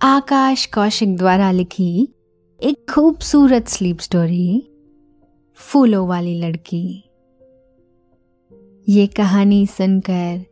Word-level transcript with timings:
आकाश 0.00 0.64
कौशिक 0.66 1.16
द्वारा 1.16 1.50
लिखी 1.50 2.08
एक 2.60 2.86
खूबसूरत 2.90 3.68
स्लीप 3.68 3.98
स्टोरी 3.98 4.70
फूलों 5.54 6.08
वाली 6.08 6.34
लड़की। 6.40 7.04
ये 8.88 9.06
कहानी 9.06 9.66
सुनकर 9.66 10.44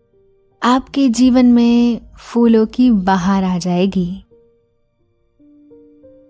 आपके 0.62 1.09
जीवन 1.09 1.47
में 1.47 2.01
फूलों 2.19 2.66
की 2.66 2.91
बाहर 2.91 3.45
आ 3.45 3.59
जाएगी। 3.59 4.09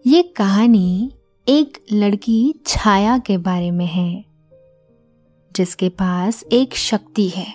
ये 0.06 0.22
कहानी 0.22 1.12
एक 1.48 1.84
लड़की 1.92 2.54
छाया 2.66 3.18
के 3.18 3.38
बारे 3.38 3.70
में 3.70 3.86
है, 3.86 4.24
जिसके 5.52 5.88
पास 5.88 6.44
एक 6.52 6.74
शक्ति 6.74 7.28
है, 7.28 7.52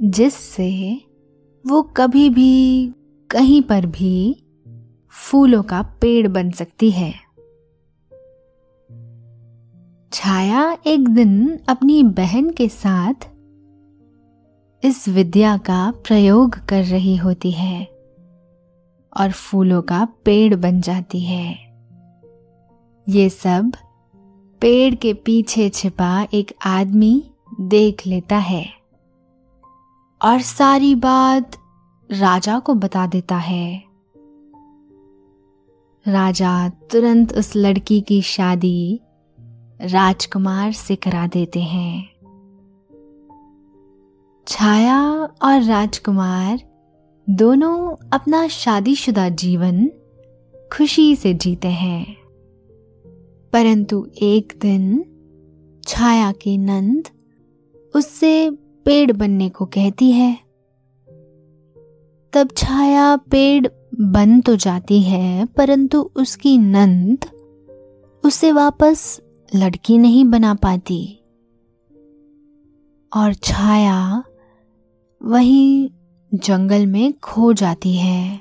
जिससे 0.00 1.00
वो 1.64 1.82
कभी 1.82 2.30
भी 2.30 2.92
कहीं 3.32 3.62
पर 3.62 3.86
भी 3.86 4.44
फूलों 5.08 5.62
का 5.62 5.82
पेड़ 5.82 6.28
बन 6.28 6.50
सकती 6.50 6.90
है। 6.90 7.14
छाया 10.12 10.78
एक 10.86 11.08
दिन 11.08 11.60
अपनी 11.68 12.02
बहन 12.02 12.50
के 12.50 12.68
साथ 12.68 13.14
इस 14.84 15.08
विद्या 15.08 15.56
का 15.56 15.90
प्रयोग 15.90 16.56
कर 16.66 16.84
रही 16.84 17.16
होती 17.16 17.50
है 17.50 17.84
और 19.16 19.30
फूलों 19.30 19.82
का 19.82 20.08
पेड़ 20.24 20.54
बन 20.54 20.80
जाती 20.80 21.20
है। 21.20 21.54
ये 23.08 23.28
सब 23.28 23.72
पेड़ 24.60 24.94
के 24.94 25.14
पीछे 25.14 25.68
छिपा 25.68 26.26
एक 26.34 26.52
आदमी 26.66 27.30
देख 27.60 28.06
लेता 28.06 28.36
है 28.36 28.66
और 30.22 30.40
सारी 30.40 30.94
बात 30.94 31.61
राजा 32.12 32.58
को 32.58 32.74
बता 32.74 33.06
देता 33.06 33.36
है। 33.36 33.84
राजा 36.08 36.68
तुरंत 36.68 37.32
उस 37.32 37.56
लड़की 37.56 38.00
की 38.00 38.22
शादी 38.22 39.00
राजकुमार 39.80 40.72
से 40.72 40.96
करा 40.96 41.26
देते 41.26 41.60
हैं। 41.60 42.08
छाया 44.46 45.10
और 45.42 45.62
राजकुमार 45.62 46.60
दोनों 47.30 47.96
अपना 48.12 48.48
शादीशुदा 48.48 49.28
जीवन 49.28 49.90
खुशी 50.72 51.16
से 51.16 51.34
जीते 51.34 51.68
हैं। 51.68 52.16
परंतु 53.52 54.08
एक 54.22 54.58
दिन 54.60 55.04
छाया 55.86 56.32
की 56.32 56.58
नंद 56.58 57.08
उससे 57.96 58.50
पेड़ 58.84 59.12
बनने 59.12 59.48
को 59.48 59.64
कहती 59.64 60.12
है। 60.12 60.41
तब 62.32 62.48
छाया 62.56 63.16
पेड़ 63.16 63.66
बन 64.00 64.40
तो 64.40 64.56
जाती 64.56 65.02
है, 65.02 65.46
परंतु 65.46 66.10
उसकी 66.16 66.58
नंद 66.58 67.24
उसे 68.24 68.52
वापस 68.52 69.20
लड़की 69.54 69.98
नहीं 69.98 70.24
बना 70.24 70.54
पाती। 70.54 71.18
और 73.12 73.34
छाया 73.34 74.24
वहीं 75.22 75.88
जंगल 76.34 76.86
में 76.86 77.12
खो 77.12 77.52
जाती 77.52 77.92
है। 77.96 78.40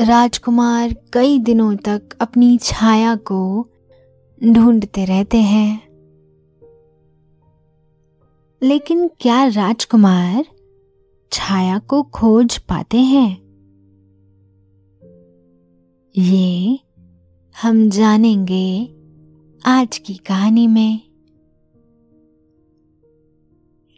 राजकुमार 0.00 0.94
कई 1.12 1.38
दिनों 1.38 1.76
तक 1.76 2.02
अपनी 2.20 2.58
छाया 2.58 3.16
को 3.16 3.68
ढूंढते 4.40 5.04
रहते 5.04 5.38
हैं। 5.38 5.82
लेकिन 8.62 9.08
क्या 9.20 9.44
राजकुमार 9.46 10.44
छाया 11.32 11.78
को 11.78 12.02
खोज 12.02 12.58
पाते 12.58 12.98
हैं 12.98 13.50
ये 16.18 16.78
हम 17.62 17.90
जानेंगे 17.90 18.94
आज 19.66 19.98
की 19.98 20.14
कहानी 20.14 20.66
में 20.66 21.00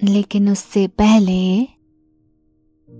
लेकिन 0.02 0.48
उससे 0.48 0.86
पहले 0.88 1.64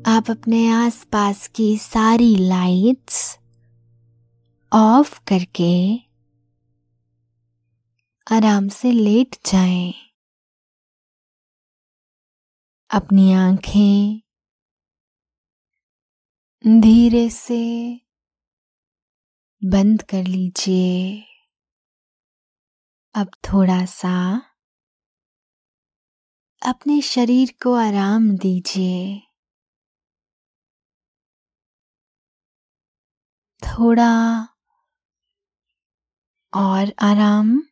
आप 0.06 0.30
अपने 0.30 0.68
आसपास 0.68 1.48
की 1.48 1.78
सारी 1.78 2.36
लाइट्स 2.36 3.38
ऑफ़ 4.72 5.20
करके 5.26 6.00
आराम 8.36 8.68
से 8.68 8.92
लेट 8.92 9.36
जाएँ। 9.46 9.94
अपनी 12.92 13.32
आँखें 13.32 14.22
धीरे 16.64 17.28
से 17.30 17.62
बंद 19.62 20.02
कर 20.02 20.24
लीजिए। 20.24 21.22
अब 23.14 23.30
थोड़ा 23.44 23.84
सा 23.84 24.12
अपने 26.62 27.00
शरीर 27.00 27.54
को 27.62 27.74
आराम 27.74 28.30
दीजिए। 28.36 29.22
थोड़ा 33.62 34.12
और 36.52 36.92
आराम। 37.02 37.71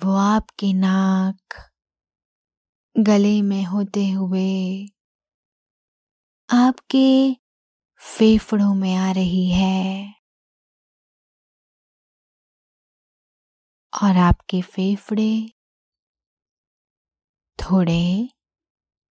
वो 0.00 0.14
आपके 0.16 0.72
नाक 0.72 1.60
गले 2.96 3.40
में 3.42 3.64
होते 3.64 4.08
हुए 4.10 4.46
आपके 6.48 7.06
फेफड़ों 8.00 8.74
में 8.74 8.94
आ 8.96 9.10
रही 9.12 9.50
है 9.50 10.14
और 13.92 14.16
आपके 14.16 14.60
फेफड़े 14.62 15.30
थोड़े 17.58 18.28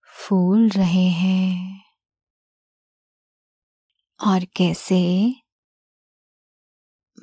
फूल 0.10 0.70
रहे 0.70 1.08
हैं। 1.10 1.80
और 4.20 4.46
कैसे 4.56 5.00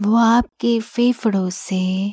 वो 0.00 0.16
आपके 0.16 0.78
फेफड़ों 0.80 1.48
से 1.50 2.12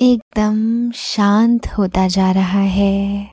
एकदम 0.00 0.90
शांत 0.90 1.66
होता 1.66 2.08
जा 2.08 2.32
रहा 2.32 2.60
है। 2.60 3.30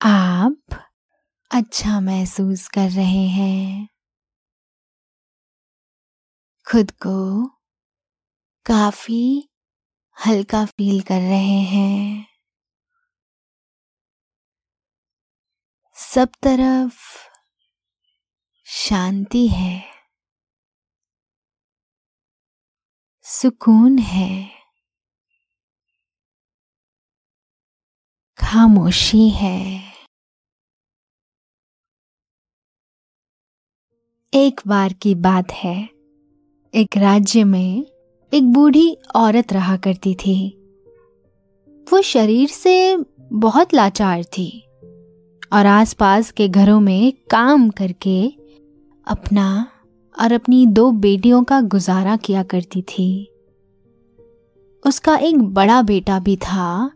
आप 0.00 0.56
अच्छा 1.50 2.00
महसूस 2.00 2.68
कर 2.68 2.90
रहे 2.90 3.26
हैं। 3.28 3.88
खुद 6.66 6.90
को 6.90 7.46
काफ़ी 8.66 9.48
हल्का 10.26 10.64
फील 10.64 11.00
कर 11.00 11.20
रहे 11.20 11.60
हैं। 11.72 12.26
सब 15.96 16.28
तरफ़ 16.42 17.00
शांति 18.66 19.48
है। 19.48 19.95
सुकून 23.28 23.98
है। 23.98 24.50
खामोशी 28.38 29.28
है। 29.28 29.92
एक 34.34 34.60
बार 34.66 34.92
की 34.92 35.14
बात 35.14 35.52
है। 35.52 35.88
एक 36.74 36.96
राज्य 36.96 37.44
में 37.44 37.86
एक 38.34 38.52
बूढ़ी 38.52 38.96
औरत 39.16 39.52
रहा 39.52 39.76
करती 39.76 40.14
थी। 40.14 40.48
वो 41.92 42.02
शरीर 42.02 42.48
से 42.48 42.96
बहुत 43.32 43.74
लाचार 43.74 44.24
थी 44.24 44.60
और 45.52 45.66
आसपास 45.66 46.30
के 46.30 46.48
घरों 46.48 46.80
में 46.80 47.12
काम 47.30 47.70
करके 47.70 48.28
अपना 49.06 49.72
और 50.20 50.32
अपनी 50.32 50.66
दो 50.66 50.90
बेटियों 50.90 51.44
का 51.44 51.60
गुजारा 51.60 52.16
किया 52.16 52.42
करती 52.42 52.82
थी। 52.82 53.30
उसका 54.86 55.16
एक 55.16 55.38
बड़ा 55.38 55.82
बेटा 55.82 56.18
भी 56.18 56.36
था, 56.36 56.92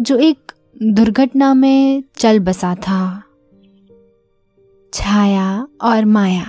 जो 0.00 0.16
एक 0.16 0.52
दुर्घटना 0.82 1.54
में 1.54 2.04
चल 2.16 2.38
बसा 2.38 2.74
था। 2.74 3.22
छाया 4.92 5.66
और 5.82 6.04
माया, 6.04 6.46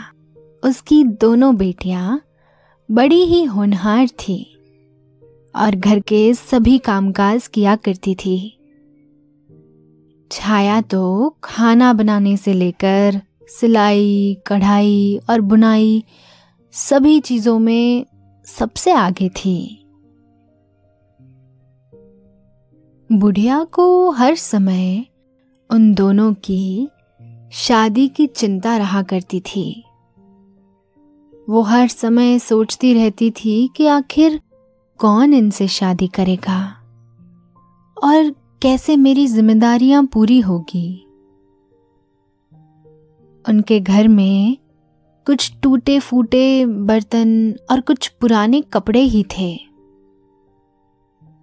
उसकी 0.64 1.04
दोनों 1.04 1.56
बेटियाँ 1.56 2.22
बड़ी 2.92 3.24
ही 3.24 3.44
होनहार 3.44 4.08
थी 4.08 4.58
और 5.56 5.76
घर 5.76 6.00
के 6.00 6.34
सभी 6.34 6.78
कामकाज 6.78 7.48
किया 7.48 7.76
करती 7.76 8.16
थी। 8.16 8.58
छाया 10.32 10.82
तो 10.82 11.36
खाना 11.44 11.94
बनाने 11.94 12.38
से 12.38 12.54
लेकर 12.54 13.22
सिलाई, 13.60 14.38
कढ़ाई 14.48 15.20
और 15.30 15.42
बुनाई 15.42 16.04
सभी 16.72 17.20
चीज़ों 17.20 17.60
में 17.60 18.06
सबसे 18.46 18.92
आगे 18.92 19.30
थी। 19.30 19.78
बुढ़िया 23.12 23.64
को 23.64 24.12
हर 24.12 24.36
समय 24.36 25.06
उन 25.70 25.94
दोनों 25.94 26.34
की 26.34 26.90
शादी 27.52 28.08
की 28.08 28.28
चिंता 28.28 28.78
रहा 28.78 29.02
करती 29.02 29.40
थी। 29.40 29.84
वो 31.50 31.62
हर 31.62 31.88
समय 31.88 32.40
सोचती 32.40 32.94
रहती 32.94 33.32
थी 33.32 33.70
कि 33.76 33.88
आखिर 33.88 34.42
कौन 35.00 35.34
इनसे 35.34 35.68
शादी 35.68 36.08
करेगा 36.08 36.60
और 38.04 38.36
कैसे 38.62 38.98
मेरी 38.98 39.28
जिम्मेदारियाँ 39.28 40.06
पूरी 40.06 40.40
होगी। 40.40 41.11
उनके 43.50 43.80
घर 43.80 44.08
में 44.08 44.58
कुछ 45.26 45.54
टूटे 45.64 46.00
फूटे 46.00 46.66
बर्तन 46.66 47.56
और 47.72 47.82
कुछ 47.82 48.08
पुराने 48.08 48.62
कपड़े 48.62 49.00
ही 49.00 49.24
थे। 49.24 49.60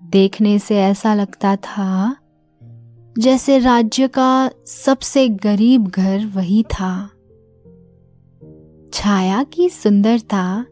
देखने 0.04 0.58
से 0.58 0.78
ऐसा 0.78 1.14
लगता 1.14 1.56
था 1.56 2.16
जैसे 3.18 3.58
राज्य 3.58 4.08
का 4.08 4.50
सबसे 4.66 5.28
गरीब 5.28 5.86
घर 5.86 6.26
वही 6.26 6.62
था। 6.62 7.10
छाया 8.92 9.42
की 9.42 9.68
सुंदरता 9.68 10.66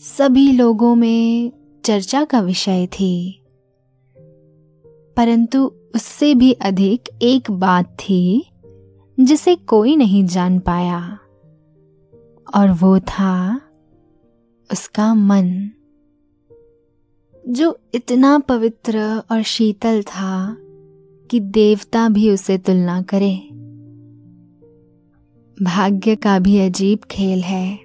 सभी 0.00 0.52
लोगों 0.52 0.94
में 0.94 1.52
चर्चा 1.84 2.24
का 2.24 2.40
विषय 2.40 2.86
थी। 2.86 3.42
परंतु 5.16 5.72
उससे 5.94 6.34
भी 6.34 6.52
अधिक 6.52 7.08
एक 7.22 7.50
बात 7.50 7.96
थी 8.00 8.50
जिसे 9.20 9.56
कोई 9.56 9.96
नहीं 9.96 10.26
जान 10.26 10.58
पाया। 10.58 11.18
और 12.54 12.70
वो 12.70 12.98
था 12.98 13.60
उसका 14.72 15.14
मन, 15.14 15.70
जो 17.48 17.78
इतना 17.94 18.38
पवित्र 18.38 19.22
और 19.30 19.42
शीतल 19.42 20.02
था 20.02 20.56
कि 21.30 21.40
देवता 21.40 22.08
भी 22.08 22.30
उसे 22.30 22.58
तुलना 22.58 23.02
करे। 23.02 23.36
भाग्य 25.62 26.16
का 26.16 26.38
भी 26.38 26.58
अजीब 26.58 26.98
खेल 26.98 27.40
है। 27.40 27.78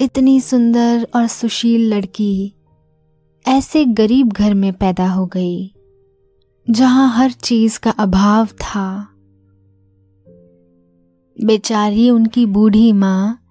इतनी 0.00 0.40
सुंदर 0.40 1.08
और 1.16 1.26
सुशील 1.26 1.94
लड़की 1.94 2.54
ऐसे 3.48 3.84
गरीब 3.84 4.28
घर 4.28 4.54
में 4.54 4.72
पैदा 4.72 5.08
हो 5.10 5.26
गई, 5.26 5.74
जहाँ 6.70 7.16
हर 7.16 7.30
चीज़ 7.30 7.80
का 7.80 7.90
अभाव 7.90 8.46
था। 8.46 9.08
बेचारी 11.44 12.10
उनकी 12.10 12.46
बूढ़ी 12.46 12.92
माँ 12.92 13.46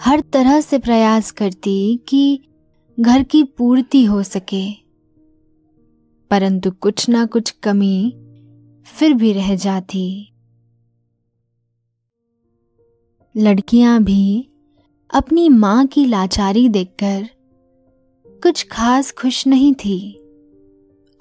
हर 0.00 0.20
तरह 0.20 0.60
से 0.60 0.78
प्रयास 0.78 1.30
करती 1.30 2.00
कि 2.08 2.40
घर 3.00 3.22
की 3.22 3.42
पूर्ति 3.44 4.04
हो 4.04 4.22
सके। 4.22 4.72
परंतु 6.30 6.70
कुछ 6.70 7.08
ना 7.08 7.26
कुछ 7.26 7.50
कमी 7.50 8.10
फिर 8.86 9.14
भी 9.14 9.32
रह 9.32 9.54
जाती। 9.54 10.32
लड़कियाँ 13.36 14.02
भी 14.02 14.48
अपनी 15.14 15.48
माँ 15.48 15.86
की 15.86 16.06
लाचारी 16.06 16.68
देखकर 16.68 17.28
कुछ 18.26 18.66
खास 18.72 19.12
खुश 19.12 19.46
नहीं 19.46 19.74
थी 19.74 20.16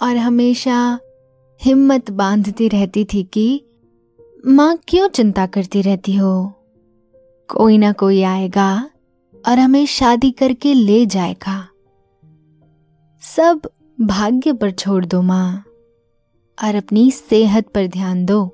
और 0.04 0.18
हमेशा 0.18 1.00
हिम्मत 1.64 2.12
बांधती 2.12 2.68
रहती 2.68 3.06
थी 3.06 3.24
कि 3.24 3.66
माँ 4.46 4.80
क्यों 4.88 5.10
चिंता 5.10 5.46
करती 5.46 5.82
रहती 5.82 6.16
हो? 6.16 6.54
कोई 7.50 7.78
ना 7.78 7.92
कोई 7.92 8.22
आएगा 8.22 8.90
और 9.48 9.60
हमें 9.60 9.86
शादी 9.86 10.32
करके 10.32 10.74
ले 10.74 11.06
जाएगा। 11.06 11.68
सब 13.22 13.62
भाग्य 14.02 14.54
पर 14.54 14.72
छोड़ 14.72 15.06
दो 15.06 15.22
माँ 15.22 15.64
और 16.64 16.76
अपनी 16.76 17.12
सेहत 17.12 17.68
पर 17.68 17.88
ध्यान 17.88 18.26
दो। 18.26 18.46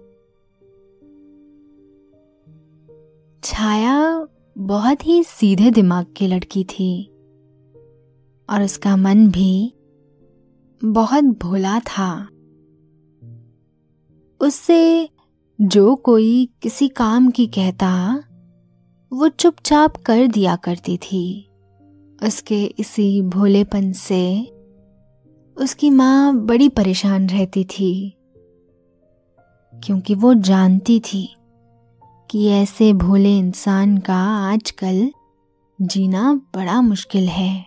छाया 3.44 4.28
बहुत 4.58 5.08
ही 5.08 5.24
सीधे 5.24 5.72
दिमाग 5.72 6.06
की 6.18 6.28
लड़की 6.28 6.64
थी 6.64 7.06
और 8.50 8.62
उसका 8.62 8.96
मन 8.96 9.28
भी 9.28 9.74
बहुत 10.84 11.24
भोला 11.24 11.80
था। 11.80 12.28
उससे 14.40 15.10
जो 15.62 15.96
कोई 15.96 16.50
किसी 16.62 16.88
काम 16.88 17.30
की 17.30 17.48
कहता, 17.48 18.24
वो 19.14 19.28
चुपचाप 19.30 19.98
कर 19.98 20.28
दिया 20.28 20.56
करती 20.56 20.98
थी। 20.98 21.50
उसके 22.24 22.64
इसी 22.80 23.22
भोलेपन 23.22 23.92
से 23.92 24.52
उसकी 25.58 25.90
माँ 25.90 26.36
बड़ी 26.36 26.70
परेशान 26.70 27.30
रहती 27.30 27.64
थी, 27.64 28.18
क्योंकि 29.74 30.16
वो 30.16 30.34
जानती 30.34 31.00
थी 31.00 31.36
कि 32.30 32.48
ऐसे 32.48 32.94
भोले 32.94 33.38
इंसान 33.38 33.98
का 33.98 34.20
आजकल 34.52 35.12
जीना 35.82 36.34
बड़ा 36.56 36.82
मुश्किल 36.82 37.28
है। 37.28 37.66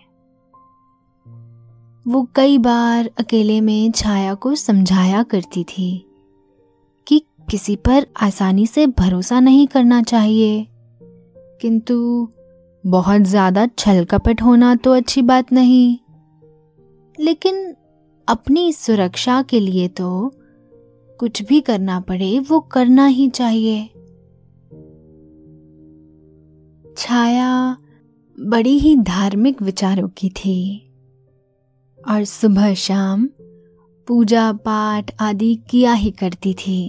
वो 2.07 2.27
कई 2.35 2.57
बार 2.57 3.09
अकेले 3.19 3.61
में 3.61 3.91
छाया 3.91 4.33
को 4.33 4.55
समझाया 4.55 5.23
करती 5.23 5.63
थी। 5.63 6.08
किसी 7.49 7.75
पर 7.75 8.05
आसानी 8.21 8.65
से 8.67 8.87
भरोसा 8.87 9.39
नहीं 9.39 9.67
करना 9.67 10.01
चाहिए। 10.01 10.67
किंतु 11.61 12.27
बहुत 12.83 13.21
ज़्यादा 13.21 13.65
छल 13.67 14.03
कपट 14.05 14.41
होना 14.41 14.75
तो 14.75 14.93
अच्छी 14.93 15.21
बात 15.21 15.51
नहीं। 15.53 15.97
लेकिन 17.19 17.75
अपनी 18.27 18.71
सुरक्षा 18.73 19.41
के 19.41 19.59
लिए 19.59 19.87
तो 19.87 20.31
कुछ 21.19 21.41
भी 21.43 21.61
करना 21.61 21.99
पड़े, 21.99 22.39
वो 22.39 22.59
करना 22.59 23.05
ही 23.05 23.27
चाहिए। 23.29 23.85
छाया 26.97 27.77
बड़ी 28.37 28.77
ही 28.79 28.95
धार्मिक 28.95 29.61
विचारों 29.61 30.07
की 30.09 30.29
थी। 30.29 30.85
और 31.99 32.23
सुबह 32.23 32.73
शाम 32.73 33.27
पूजा 34.07 34.51
पाठ 34.51 35.11
आदि 35.19 35.55
किया 35.69 35.93
ही 35.93 36.11
करती 36.11 36.53
थी। 36.53 36.79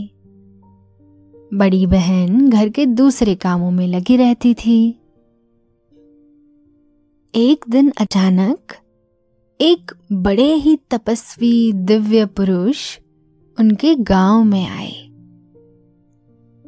बड़ी 1.55 1.87
बहन 1.87 2.51
घर 2.51 2.69
के 2.69 2.87
दूसरे 2.87 3.35
कामों 3.35 3.71
में 3.71 3.87
लगी 3.87 4.17
रहती 4.17 4.55
थी। 4.55 4.91
एक 7.35 7.65
दिन 7.69 7.93
अचानक 8.01 8.59
एक 9.61 9.93
बड़े 10.13 10.55
ही 10.55 10.79
तपस्वी 10.91 11.73
दिव्य 11.73 12.27
पुरुष 12.27 12.99
उनके 13.61 13.95
गाँव 13.95 14.45
में 14.45 14.67
आए। 14.67 14.93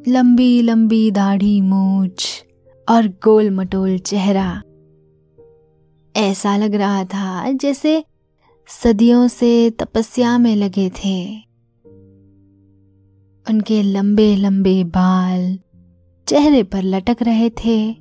लंबी 0.07 0.61
लंबी 0.61 1.11
दाढ़ी 1.11 1.61
मूछ 1.61 2.43
और 2.89 3.07
गोल 3.07 3.49
मटोल 3.49 3.97
चेहरा। 3.97 4.61
ऐसा 6.15 6.57
लग 6.57 6.75
रहा 6.75 7.03
था 7.03 7.51
जैसे 7.51 8.03
सदियों 8.67 9.27
से 9.27 9.69
तपस्या 9.69 10.37
में 10.37 10.55
लगे 10.55 10.89
थे। 10.89 11.52
उनके 13.49 13.81
लंबे 13.83 14.35
लंबे 14.35 14.83
बाल 14.83 15.59
चेहरे 16.27 16.63
पर 16.63 16.83
लटक 16.83 17.17
रहे 17.21 17.49
थे। 17.49 17.95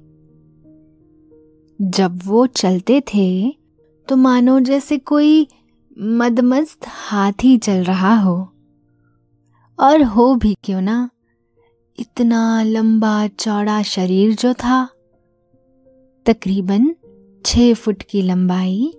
जब 1.80 2.20
वो 2.24 2.46
चलते 2.46 3.00
थे 3.00 3.50
तो 4.08 4.16
मानो 4.16 4.60
जैसे 4.60 4.98
कोई 4.98 5.46
मदमस्त 5.98 6.86
हाथी 6.86 7.58
चल 7.58 7.84
रहा 7.84 8.14
हो। 8.20 8.36
और 9.80 10.02
हो 10.02 10.34
भी 10.34 10.56
क्यों 10.64 10.80
ना, 10.80 11.10
इतना 11.98 12.62
लंबा, 12.62 13.26
चौड़ा 13.26 13.82
शरीर 13.82 14.34
जो 14.34 14.54
था। 14.54 14.88
तकरीबन 16.26 16.94
छह 17.46 17.74
फुट 17.74 18.02
की 18.02 18.22
लंबाई 18.22 18.92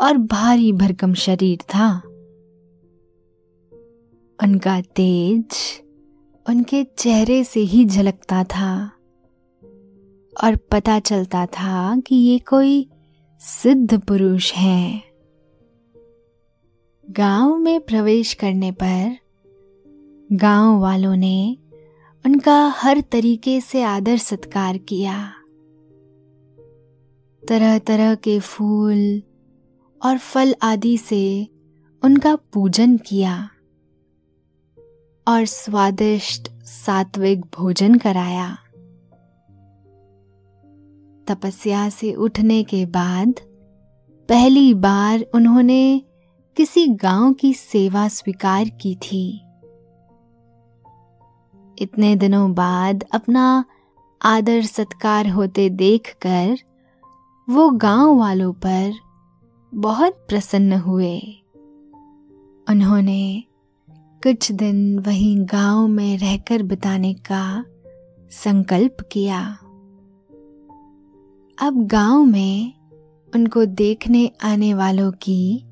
और 0.00 0.16
भारी, 0.16 0.72
भरकम 0.72 1.14
शरीर 1.14 1.58
था। 1.58 2.02
उनका 4.42 4.80
तेज 4.80 5.46
उनके 6.48 6.84
चेहरे 6.84 7.44
से 7.44 7.60
ही 7.60 7.84
झलकता 7.84 8.44
था 8.44 8.90
और 10.44 10.56
पता 10.56 10.98
चलता 10.98 11.46
था 11.46 11.96
कि 11.96 12.14
ये 12.14 12.38
कोई 12.38 12.88
सिद्ध 13.40 14.00
पुरुष 14.00 14.52
है। 14.52 15.02
गाँव 17.10 17.56
में 17.56 17.80
प्रवेश 17.80 18.34
करने 18.34 18.72
पर 18.72 19.16
गाँव 20.32 20.80
वालों 20.80 21.16
ने 21.16 21.58
उनका 22.26 22.74
हर 22.76 23.00
तरीके 23.00 23.60
से 23.60 23.82
आदर 23.82 24.16
सत्कार 24.16 24.78
किया। 24.78 25.32
तरह 27.48 27.78
तरह 27.78 28.14
के 28.14 28.40
फूल 28.40 29.22
और 30.04 30.18
फल 30.18 30.54
आदि 30.62 30.98
से 30.98 31.48
उनका 32.02 32.36
पूजन 32.36 32.96
किया। 32.96 33.48
और 35.26 35.44
स्वादिष्ट 35.44 36.48
सात्विक 36.64 37.40
भोजन 37.40 37.94
कराया। 37.94 38.58
तपस्या 41.26 41.88
से 41.88 42.14
उठने 42.14 42.64
के 42.64 42.86
बाद 42.86 43.34
पहली 44.28 44.74
बार 44.74 45.20
उन्होंने 45.34 46.02
किसी 46.56 46.86
गाँव 46.86 47.32
की 47.32 47.54
सेवा 47.54 48.08
स्वीकार 48.08 48.68
की 48.68 48.94
थी। 48.94 49.36
इतने 51.78 52.16
दिनों 52.16 52.54
बाद 52.54 53.04
अपना 53.12 53.64
आदर 54.22 54.62
सत्कार 54.62 55.28
होते 55.28 55.70
देखकर 55.70 56.56
वो 57.50 57.70
गाँव 57.70 58.18
वालों 58.18 58.52
पर 58.52 58.92
बहुत 59.74 60.12
प्रसन्न 60.28 60.72
हुए। 60.72 61.18
उन्होंने 62.68 63.44
कुछ 64.22 64.52
दिन 64.52 64.98
वहीं 64.98 65.44
गाँव 65.44 65.88
में 65.88 66.18
रहकर 66.18 66.62
बिताने 66.62 67.14
का 67.14 67.64
संकल्प 68.30 68.96
किया। 69.12 69.58
अब 71.58 71.86
गाँव 71.86 72.24
में 72.24 72.72
उनको 73.34 73.64
देखने 73.64 74.32
आने 74.42 74.74
वालों 74.74 75.12
की 75.12 75.64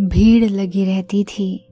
भीड़ 0.00 0.50
लगी 0.50 0.84
रहती 0.84 1.24
थी। 1.24 1.66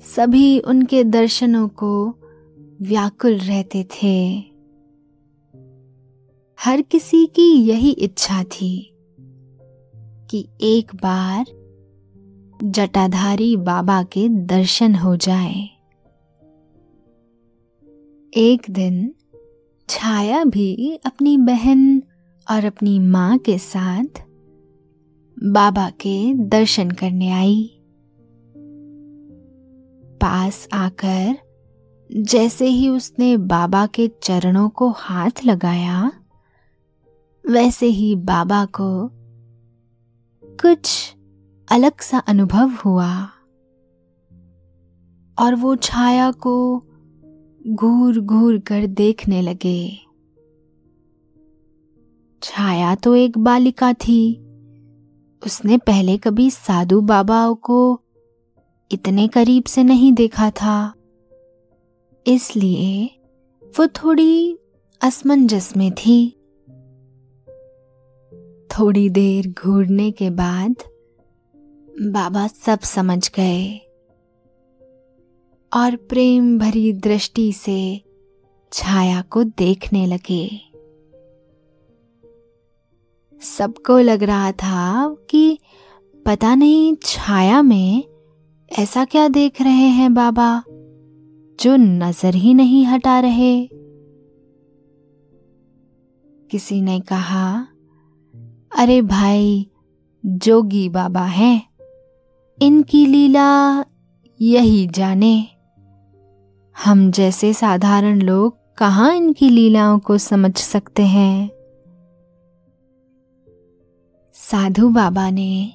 सभी 0.00 0.58
उनके 0.58 1.04
दर्शनों 1.04 1.68
को 1.68 2.18
व्याकुल 2.82 3.34
रहते 3.34 3.84
थे। 3.84 4.38
हर 6.60 6.82
किसी 6.82 7.26
की 7.26 7.52
यही 7.52 7.90
इच्छा 7.90 8.44
थी 8.44 8.94
कि 10.30 10.48
एक 10.60 10.94
बार 10.94 11.63
जटाधारी 12.62 13.56
बाबा 13.56 14.02
के 14.02 14.28
दर्शन 14.28 14.94
हो 14.94 15.16
जाए। 15.16 15.68
एक 18.32 18.66
दिन 18.70 19.14
छाया 19.88 20.44
भी 20.44 21.00
अपनी 21.06 21.36
बहन 21.38 22.02
और 22.50 22.64
अपनी 22.64 22.98
माँ 22.98 23.38
के 23.38 23.58
साथ 23.58 24.22
बाबा 25.44 25.88
के 25.90 26.34
दर्शन 26.34 26.90
करने 26.90 27.30
आई। 27.30 27.80
पास 30.20 30.68
आकर 30.72 31.36
जैसे 32.10 32.66
ही 32.66 32.88
उसने 32.88 33.36
बाबा 33.36 33.86
के 33.86 34.10
चरणों 34.22 34.68
को 34.68 34.90
हाथ 34.90 35.44
लगाया, 35.44 36.12
वैसे 37.44 37.86
ही 37.86 38.14
बाबा 38.16 38.64
को 38.64 39.10
कुछ 40.44 41.14
अलग 41.68 42.00
सा 42.00 42.18
अनुभव 42.18 42.70
हुआ। 42.70 43.28
और 45.38 45.54
वो 45.54 45.76
छाया 45.76 46.30
को 46.30 46.84
घूर 47.66 48.20
घूर 48.20 48.58
कर 48.58 48.86
देखने 48.86 49.42
लगे। 49.42 49.98
छाया 52.42 52.94
तो 52.94 53.16
एक 53.16 53.38
बालिका 53.38 53.92
थी। 53.92 54.34
उसने 55.46 55.78
पहले 55.78 56.18
कभी 56.18 56.50
साधु 56.50 57.00
बाबाओं 57.00 57.54
को 57.54 58.00
इतने 58.92 59.28
करीब 59.28 59.64
से 59.64 59.82
नहीं 59.82 60.12
देखा 60.12 60.50
था। 60.50 60.94
इसलिए 62.26 63.10
वो 63.78 63.86
थोड़ी 63.86 64.58
असमंजस 65.02 65.76
में 65.76 65.92
थी। 65.92 66.30
थोड़ी 68.78 69.08
देर 69.10 69.54
घूरने 69.64 70.10
के 70.10 70.30
बाद 70.30 70.74
बाबा 72.02 72.46
सब 72.46 72.78
समझ 72.78 73.30
गए 73.34 73.78
और 75.72 75.96
प्रेम 75.96 76.58
भरी 76.58 76.92
दृष्टि 76.92 77.52
से 77.52 78.02
छाया 78.72 79.22
को 79.22 79.44
देखने 79.44 80.06
लगे। 80.06 80.60
सबको 83.42 83.98
लग 83.98 84.22
रहा 84.22 84.52
था 84.52 85.16
कि 85.30 85.58
पता 86.26 86.54
नहीं 86.54 86.96
छाया 87.02 87.62
में 87.62 88.04
ऐसा 88.78 89.04
क्या 89.04 89.28
देख 89.28 89.62
रहे 89.62 89.88
हैं 89.88 90.14
बाबा, 90.14 90.62
जो 91.60 91.76
नज़र 91.76 92.34
ही 92.34 92.54
नहीं 92.54 92.86
हटा 92.86 93.20
रहे। 93.20 93.68
किसी 96.50 96.80
ने 96.80 97.00
कहा, 97.00 97.66
अरे 98.78 99.02
भाई, 99.02 99.70
जोगी 100.26 100.88
बाबा 100.88 101.24
हैं। 101.24 101.73
इनकी 102.62 103.06
लीला 103.06 103.84
यही 104.40 104.86
जाने। 104.86 105.48
हम 106.84 107.10
जैसे 107.10 107.54
साधारण 107.54 108.20
लोग 108.20 108.58
कहाँ 108.78 109.14
इनकी 109.14 109.48
लीलाओं 109.48 109.98
को 109.98 110.18
समझ 110.18 110.56
सकते 110.56 111.02
हैं? 111.02 111.50
साधु 114.32 114.88
बाबा 114.88 115.30
ने 115.30 115.72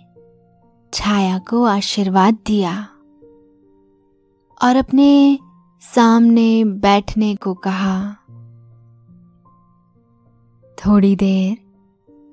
छाया 0.94 1.40
को 1.40 1.64
आशीर्वाद 1.64 2.38
दिया 2.46 2.88
और 4.62 4.76
अपने 4.76 5.40
सामने 5.82 6.64
बैठने 6.64 7.36
को 7.36 7.54
कहा। 7.54 8.14
थोड़ी 10.86 11.16
देर 11.16 11.58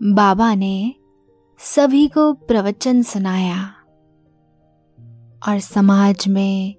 बाबा 0.03 0.55
ने 0.55 0.95
सभी 1.59 2.09
को 2.09 2.33
प्रवचन 2.33 3.03
सुनाया। 3.03 3.76
और 5.49 5.59
समाज 5.61 6.29
में 6.29 6.75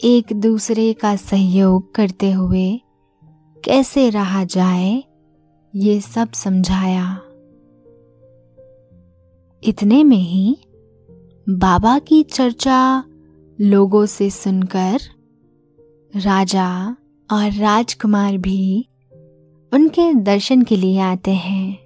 एक 0.00 0.32
दूसरे 0.32 0.92
का 0.92 1.16
सहयोग 1.16 1.94
करते 1.94 2.30
हुए 2.32 2.80
कैसे 3.64 4.10
रहा 4.10 4.44
जाए, 4.44 5.04
ये 5.74 6.00
सब 6.00 6.32
समझाया। 6.32 7.20
इतने 9.62 10.04
में 10.04 10.16
ही 10.16 10.58
बाबा 11.48 11.98
की 11.98 12.22
चर्चा 12.22 13.04
लोगों 13.60 14.06
से 14.06 14.30
सुनकर 14.30 15.00
राजा 16.16 16.96
और 17.30 17.52
राजकुमार 17.52 18.38
भी 18.38 18.88
उनके 19.72 20.14
दर्शन 20.14 20.62
के 20.62 20.76
लिए 20.76 21.00
आते 21.00 21.30
हैं। 21.30 21.78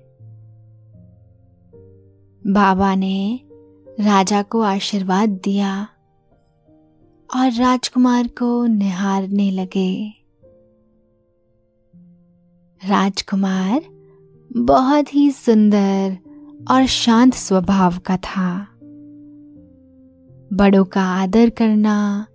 बाबा 2.47 2.95
ने 2.95 3.41
राजा 4.01 4.43
को 4.43 4.61
आशीर्वाद 4.61 5.29
दिया 5.29 5.89
और 7.35 7.53
राजकुमार 7.53 8.29
को 8.29 8.67
निहारने 8.67 9.51
लगे। 9.51 10.15
राजकुमार 12.89 13.83
बहुत 14.57 15.15
ही 15.15 15.31
सुंदर 15.31 16.17
और 16.71 16.87
शांत 16.87 17.35
स्वभाव 17.35 17.99
का 17.99 18.17
था। 18.17 18.69
बड़ों 20.53 20.85
का 20.85 21.03
आदर 21.03 21.51
करना 21.51 22.27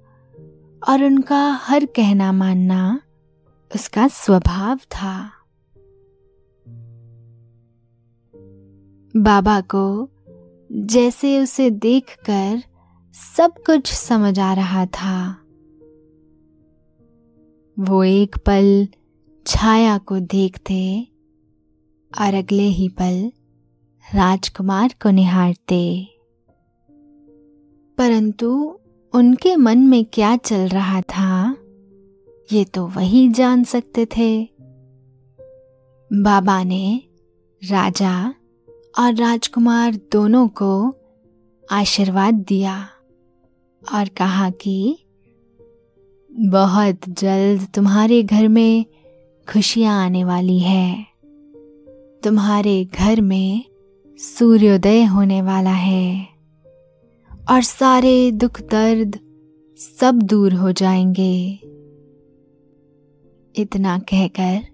और 0.90 1.04
उनका 1.04 1.52
हर 1.52 1.86
कहना 1.86 2.32
मानना 2.32 3.02
उसका 3.76 4.08
स्वभाव 4.08 4.78
था। 4.78 5.32
बाबा 9.16 9.62
को 9.62 10.10
जैसे 10.72 11.40
उसे 11.40 11.70
देखकर 11.70 12.64
सब 13.38 13.54
कुछ 13.66 13.94
समझ 13.94 14.40
आ 14.40 14.54
रहा 14.54 14.86
था। 14.86 15.34
वो 17.80 18.04
एक 18.04 18.36
पल 18.38 18.88
छाया 19.46 19.98
को 19.98 20.20
देखते 20.20 21.08
और 22.22 22.34
अगले 22.34 22.64
ही 22.64 22.90
पल 22.90 23.32
राजकुमार 24.16 24.96
को 25.02 25.10
निहारते। 25.10 26.08
परंतु 27.98 28.80
उनके 29.14 29.56
मन 29.56 29.78
में 29.78 30.06
क्या 30.06 30.38
चल 30.38 30.68
रहा 30.68 31.02
था, 31.02 31.58
ये 32.52 32.66
तो 32.66 32.88
वही 32.88 33.30
जान 33.30 33.64
सकते 33.64 34.06
थे। 34.06 34.50
बाबा 36.14 36.64
ने 36.64 37.04
राजा 37.64 38.34
और 39.00 39.16
राजकुमार 39.16 40.00
दोनों 40.12 40.48
को 40.48 40.96
आशीर्वाद 41.72 42.34
दिया 42.34 42.90
और 43.94 44.08
कहा 44.08 44.50
कि 44.50 45.00
बहुत 46.32 47.00
जल्द 47.10 47.68
तुम्हारे 47.76 48.24
घर 48.24 48.48
में 48.48 48.86
खुशियाँ 49.54 50.06
आने 50.06 50.24
वाली 50.24 50.60
है। 50.60 51.06
तुम्हारे 52.24 52.86
घर 52.86 53.22
में 53.22 53.66
सूर्योदय 54.18 55.04
होने 55.04 55.42
वाला 55.42 55.74
है 55.74 56.28
और 57.52 57.62
सारे 57.62 58.32
दुख 58.32 58.62
दर्द 58.62 59.20
सब 59.78 60.22
दूर 60.22 60.54
हो 60.54 60.72
जाएँगे। 60.72 61.60
इतना 63.56 64.00
कहकर 64.00 64.66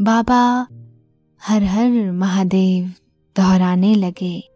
बाबा 0.00 0.66
हर 1.48 1.62
हर 1.62 2.12
महादेव 2.12 2.92
दोहराने 3.36 3.94
लगे। 3.94 4.50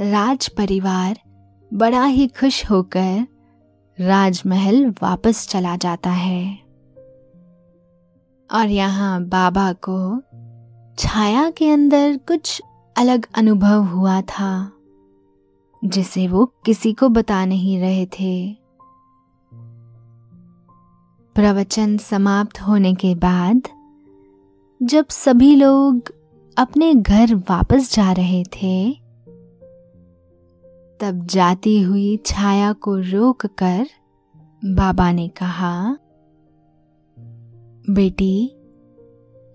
राज 0.00 0.48
परिवार 0.48 1.18
बड़ा 1.74 2.04
ही 2.04 2.26
खुश 2.28 2.70
होकर 2.70 3.26
राजमहल 4.00 4.90
वापस 5.02 5.48
चला 5.48 5.76
जाता 5.76 6.10
है। 6.10 6.58
और 8.50 8.66
यहाँ 8.66 9.24
बाबा 9.24 9.72
को 9.72 10.22
छाया 10.98 11.50
के 11.50 11.70
अंदर 11.70 12.16
कुछ 12.28 12.62
अलग 12.96 13.26
अनुभव 13.34 13.82
हुआ 13.84 14.20
था, 14.20 14.72
जिसे 15.84 16.28
वो 16.28 16.44
किसी 16.64 16.92
को 16.92 17.08
बता 17.08 17.44
नहीं 17.44 17.78
रहे 17.80 18.06
थे। 18.06 18.52
प्रवचन 21.36 21.96
समाप्त 21.96 22.60
होने 22.60 22.94
के 22.94 23.14
बाद 23.14 23.62
जब 24.82 25.06
सभी 25.08 25.56
लोग 25.56 26.15
अपने 26.58 26.94
घर 26.94 27.34
वापस 27.34 27.94
जा 27.94 28.12
रहे 28.12 28.44
थे, 28.44 28.92
तब 31.00 31.26
जाती 31.30 31.82
हुई 31.82 32.16
छाया 32.26 32.72
को 32.72 32.96
रोक 32.96 33.46
कर 33.46 33.86
बाबा 34.64 35.12
ने 35.12 35.28
कहा, 35.28 35.98
बेटी, 37.90 38.52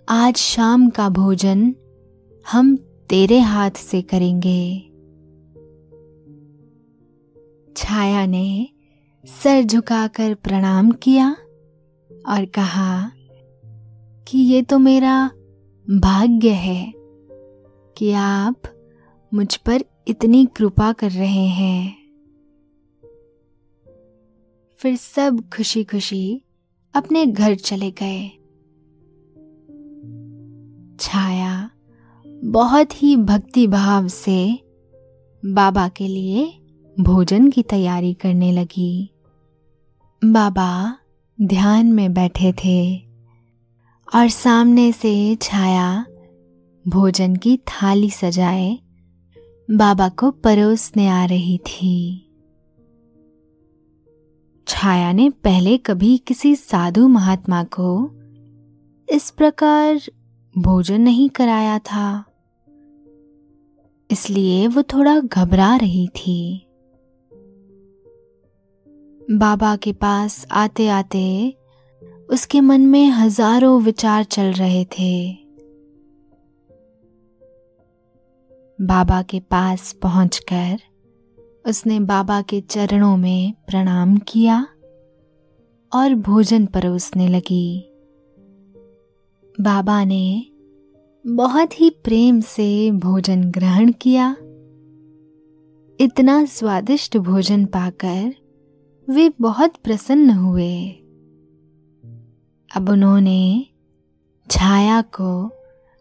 आज 0.10 0.36
शाम 0.36 0.90
का 0.90 1.10
भोजन 1.10 1.76
हम 2.52 2.76
तेरे 3.10 3.40
हाथ 3.40 3.72
से 3.72 4.02
करेंगे। 4.02 4.80
छाया 7.78 8.26
ने 8.26 8.70
सर 9.26 9.64
झुकाकर 9.64 10.34
प्रणाम 10.34 10.92
किया 10.92 11.32
और 12.28 12.46
कहा 12.46 13.12
कि 14.28 14.38
ये 14.38 14.62
तो 14.62 14.80
मेरा 14.80 15.32
भाग्य 15.90 16.50
है 16.50 16.94
कि 17.98 18.12
आप 18.12 18.62
मुझ 19.34 19.56
पर 19.56 19.84
इतनी 20.08 20.46
कृपा 20.46 20.94
कर 20.94 21.12
रहे 21.12 21.48
हैं। 21.48 21.98
फिर 24.78 24.96
सब 24.96 25.50
खुशी 25.50 25.84
खुशी 25.84 26.42
अपने 26.94 27.26
घर 27.26 27.56
चले 27.56 27.92
गए। 27.92 28.28
छाया 31.00 31.72
बहुत 32.28 33.04
ही 33.04 33.16
भक्ति 33.16 33.68
भाव 33.68 34.08
से 34.08 34.60
बाबा 35.46 35.90
के 35.90 36.08
लिए 36.08 36.54
भोजन 37.00 37.50
की 37.50 37.64
तैयारी 37.64 38.14
करने 38.14 38.52
लगी। 38.52 39.10
बाबा 40.26 40.98
ध्यान 41.42 41.88
में 41.88 42.14
बैठे 42.14 42.54
थे। 42.54 43.11
और 44.16 44.30
सामने 44.30 44.92
से 44.92 45.36
छाया, 45.42 46.06
भोजन 46.88 47.36
की 47.36 47.58
थाली 47.58 48.10
सजाए, 48.10 48.80
बाबा 49.72 50.10
को 50.10 50.32
परोसने 50.32 51.08
आ 51.08 51.26
रही 51.26 51.58
थी। 51.58 52.28
छाया 54.68 55.12
ने 55.12 55.30
पहले 55.30 55.78
कभी 55.78 56.18
किसी 56.18 56.56
साधु 56.56 57.08
महात्मा 57.08 57.64
को 57.64 58.12
इस 59.16 59.32
प्रकार 59.32 60.02
भोजन 60.58 61.02
नहीं 61.02 61.30
कराया 61.30 61.80
था। 61.80 62.26
इसलिए 64.12 64.68
वो 64.68 64.84
थोड़ा 64.84 65.20
घबरा 65.20 65.76
रही 65.76 66.08
थी। 66.08 66.68
बाबा 69.32 69.76
के 69.76 69.94
पास 69.94 70.48
आते 70.52 70.88
आते 70.88 71.58
उसके 72.32 72.62
मन 72.62 72.82
में 72.82 73.10
हज़ारों 73.10 73.82
विचार 73.82 74.24
चल 74.24 74.52
रहे 74.52 74.86
थे। 74.86 75.32
बाबा 78.82 79.22
के 79.22 79.40
पास 79.40 79.92
पहुंचकर 79.94 80.78
उसने 81.70 82.00
बाबा 82.00 82.42
के 82.42 82.62
चरणों 82.62 83.18
में 83.18 83.54
प्रणाम 83.68 84.18
किया 84.18 84.68
और 85.92 86.16
भोजन 86.16 86.66
परोसने 86.66 87.28
लगी। 87.28 87.88
बाबा 89.62 90.04
ने 90.04 90.46
बहुत 91.26 91.80
ही 91.82 91.90
प्रेम 91.90 92.42
से 92.42 92.92
भोजन 92.92 93.44
ग्रहण 93.52 93.92
किया। 93.92 94.36
इतना 96.00 96.46
स्वादिष्ट 96.46 97.18
भोजन 97.18 97.66
पाकर 97.66 98.34
वे 99.10 99.32
बहुत 99.42 99.76
प्रसन्न 99.84 100.30
हुए। 100.30 101.01
अब 102.76 102.90
उन्होंने 102.90 103.68
छाया 104.50 105.02
को 105.02 105.52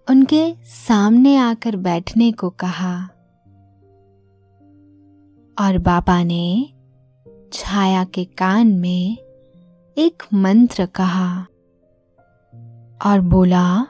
उनके 0.09 0.54
सामने 0.64 1.37
आकर 1.37 1.76
बैठने 1.76 2.33
को 2.33 2.50
कहा 2.50 3.09
और 5.59 5.78
बाबा 5.78 6.22
ने 6.24 6.72
छाया 7.52 8.04
के 8.04 8.24
कान 8.24 8.66
में 8.66 9.16
एक 9.98 10.22
मंत्र 10.35 10.87
कहा 10.87 11.46
और 13.06 13.20
बोला, 13.20 13.87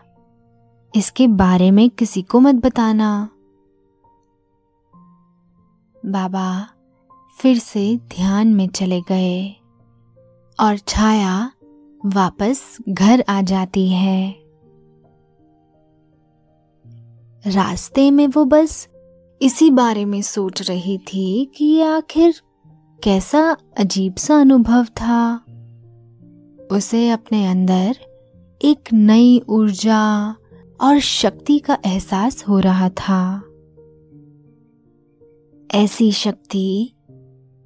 इसके 0.96 1.26
बारे 1.26 1.70
में 1.70 1.90
किसी 1.90 2.22
को 2.22 2.40
मत 2.40 2.54
बताना। 2.54 3.28
बाबा 6.06 6.68
फिर 7.38 7.58
से 7.58 7.96
ध्यान 7.96 8.54
में 8.54 8.68
चले 8.68 9.00
गए 9.00 9.50
और 10.60 10.78
छाया 10.78 11.52
वापस 12.06 12.78
घर 12.88 13.24
आ 13.28 13.42
जाती 13.42 13.88
है। 13.88 14.36
रास्ते 17.46 18.10
में 18.10 18.26
वो 18.26 18.44
बस 18.44 18.88
इसी 19.42 19.70
बारे 19.70 20.04
में 20.04 20.22
सोच 20.22 20.70
रही 20.70 20.98
थी 20.98 21.52
कि 21.56 21.64
ये 21.64 21.82
आखिर 21.82 22.34
कैसा 23.02 23.56
अजीब 23.78 24.14
सा 24.14 24.40
अनुभव 24.40 24.84
था। 24.84 25.36
उसे 26.72 27.10
अपने 27.10 27.46
अंदर 27.46 27.96
एक 28.62 28.92
नई 28.92 29.42
ऊर्जा 29.48 30.34
और 30.80 30.98
शक्ति 30.98 31.58
का 31.58 31.78
एहसास 31.86 32.44
हो 32.48 32.58
रहा 32.58 32.88
था। 32.88 33.42
ऐसी 35.74 36.12
शक्ति 36.12 36.92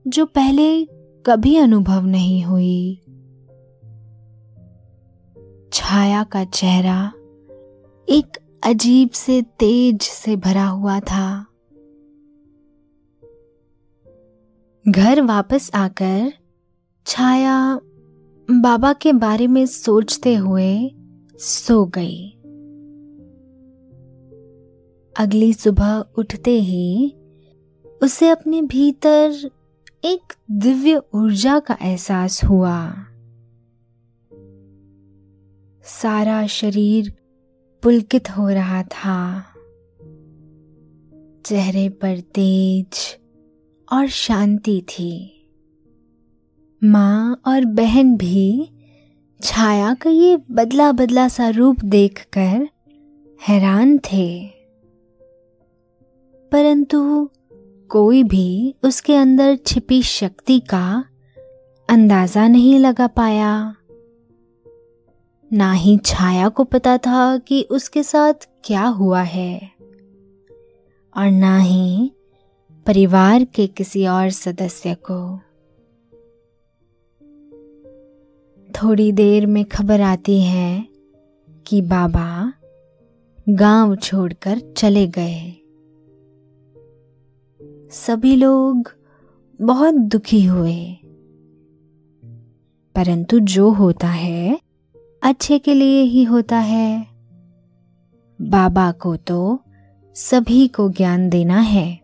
जो 0.06 0.26
पहले 0.26 0.84
कभी 1.26 1.56
अनुभव 1.56 2.06
नहीं 2.06 2.44
हुई। 2.44 3.03
छाया 5.74 6.24
का 6.24 6.44
चेहरा 6.44 7.12
एक 8.08 8.38
अजीब 8.64 9.10
से 9.10 9.42
तेज 9.42 10.02
से 10.02 10.36
भरा 10.36 10.66
हुआ 10.66 11.00
था। 11.00 11.46
घर 14.88 15.20
वापस 15.20 15.70
आकर 15.74 16.32
छाया 17.06 17.80
बाबा 18.50 18.92
के 18.92 19.12
बारे 19.12 19.46
में 19.46 19.66
सोचते 19.66 20.34
हुए 20.34 20.90
सो 21.38 21.84
गई। 21.84 22.30
अगली 25.16 25.52
सुबह 25.52 26.04
उठते 26.18 26.60
ही 26.60 27.14
उसे 28.02 28.28
अपने 28.28 28.62
भीतर 28.62 29.50
एक 30.04 30.32
दिव्य 30.50 31.02
ऊर्जा 31.14 31.58
का 31.58 31.78
एहसास 31.82 32.44
हुआ। 32.44 33.06
सारा 35.84 36.46
शरीर 36.46 37.12
पुलकित 37.82 38.30
हो 38.30 38.48
रहा 38.48 38.82
था। 38.82 39.44
चेहरे 41.46 41.88
पर 41.88 42.20
तेज 42.20 43.18
और 43.92 44.08
शांति 44.08 44.82
थी। 44.88 45.30
माँ 46.84 47.42
और 47.46 47.64
बहन 47.64 48.16
भी 48.16 48.70
छाया 49.42 49.94
का 49.94 50.10
ये 50.10 50.38
बदला 50.50 50.92
बदला 50.92 51.28
सा 51.28 51.48
रूप 51.48 51.84
देखकर 51.84 52.68
हैरान 53.48 53.98
थे। 53.98 54.46
परंतु 56.52 57.30
कोई 57.88 58.22
भी 58.22 58.74
उसके 58.82 59.16
अंदर 59.16 59.56
छिपी 59.56 60.02
शक्ति 60.02 60.60
का 60.60 61.04
अंदाज़ा 61.88 62.48
नहीं 62.48 62.78
लगा 62.78 63.06
पाया। 63.06 63.76
ना 65.54 65.72
ही 65.72 65.98
छाया 65.98 66.48
को 66.48 66.64
पता 66.64 66.98
था 66.98 67.38
कि 67.38 67.62
उसके 67.70 68.02
साथ 68.02 68.34
क्या 68.64 68.86
हुआ 68.86 69.22
है। 69.22 69.70
और 71.16 71.30
ना 71.30 71.58
ही 71.58 72.12
परिवार 72.86 73.44
के 73.44 73.66
किसी 73.66 74.06
और 74.06 74.30
सदस्य 74.30 74.96
को। 75.10 75.38
थोड़ी 78.72 79.12
देर 79.12 79.46
में 79.46 79.64
खबर 79.64 80.00
आती 80.00 80.40
है 80.40 80.88
कि 81.66 81.82
बाबा 81.82 82.52
गाँव 83.48 83.96
छोड़कर 83.96 84.74
चले 84.76 85.06
गए। 85.06 85.60
सभी 87.90 88.36
लोग 88.36 88.92
बहुत 89.62 89.94
दुखी 89.94 90.44
हुए। 90.44 90.96
परंतु 92.94 93.40
जो 93.40 93.70
होता 93.70 94.08
है 94.08 94.63
अच्छे 95.24 95.58
के 95.58 95.74
लिए 95.74 96.02
ही 96.02 96.24
होता 96.24 96.58
है। 96.58 97.06
बाबा 98.42 98.92
को 98.92 99.16
तो 99.16 99.60
सभी 100.14 100.68
को 100.68 100.90
ज्ञान 100.90 101.30
देना 101.30 101.60
है। 101.60 102.00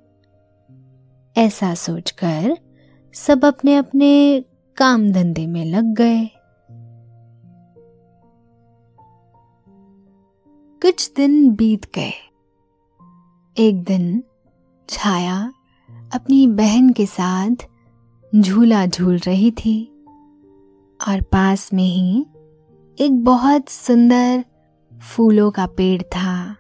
ऐसा 1.37 1.75
सोचकर 1.75 2.59
सब 3.15 3.45
अपने 3.45 3.77
अपने 3.77 4.45
काम 4.77 5.13
धंधे 5.13 5.47
में 5.47 5.65
लग 5.65 5.85
गए। 5.85 6.31
कुछ 10.83 11.13
दिन 11.17 11.55
बीत 11.55 11.85
गए। 11.95 12.13
एक 13.59 13.85
दिन 13.85 14.25
छाया 14.89 15.53
अपनी 16.15 16.47
बहन 16.47 16.91
के 16.91 17.07
साथ 17.07 17.51
झूला 18.37 18.87
झूल 18.87 19.19
रही 19.19 19.51
थी 19.51 20.05
और 21.09 21.23
पास 21.23 21.73
में 21.75 21.89
ही 21.89 22.27
एक 23.01 23.25
बहुत 23.25 23.69
सुंदर 23.69 24.45
फूलों 25.03 25.51
का 25.51 25.67
पेड़ 25.67 26.03
था। 26.03 26.57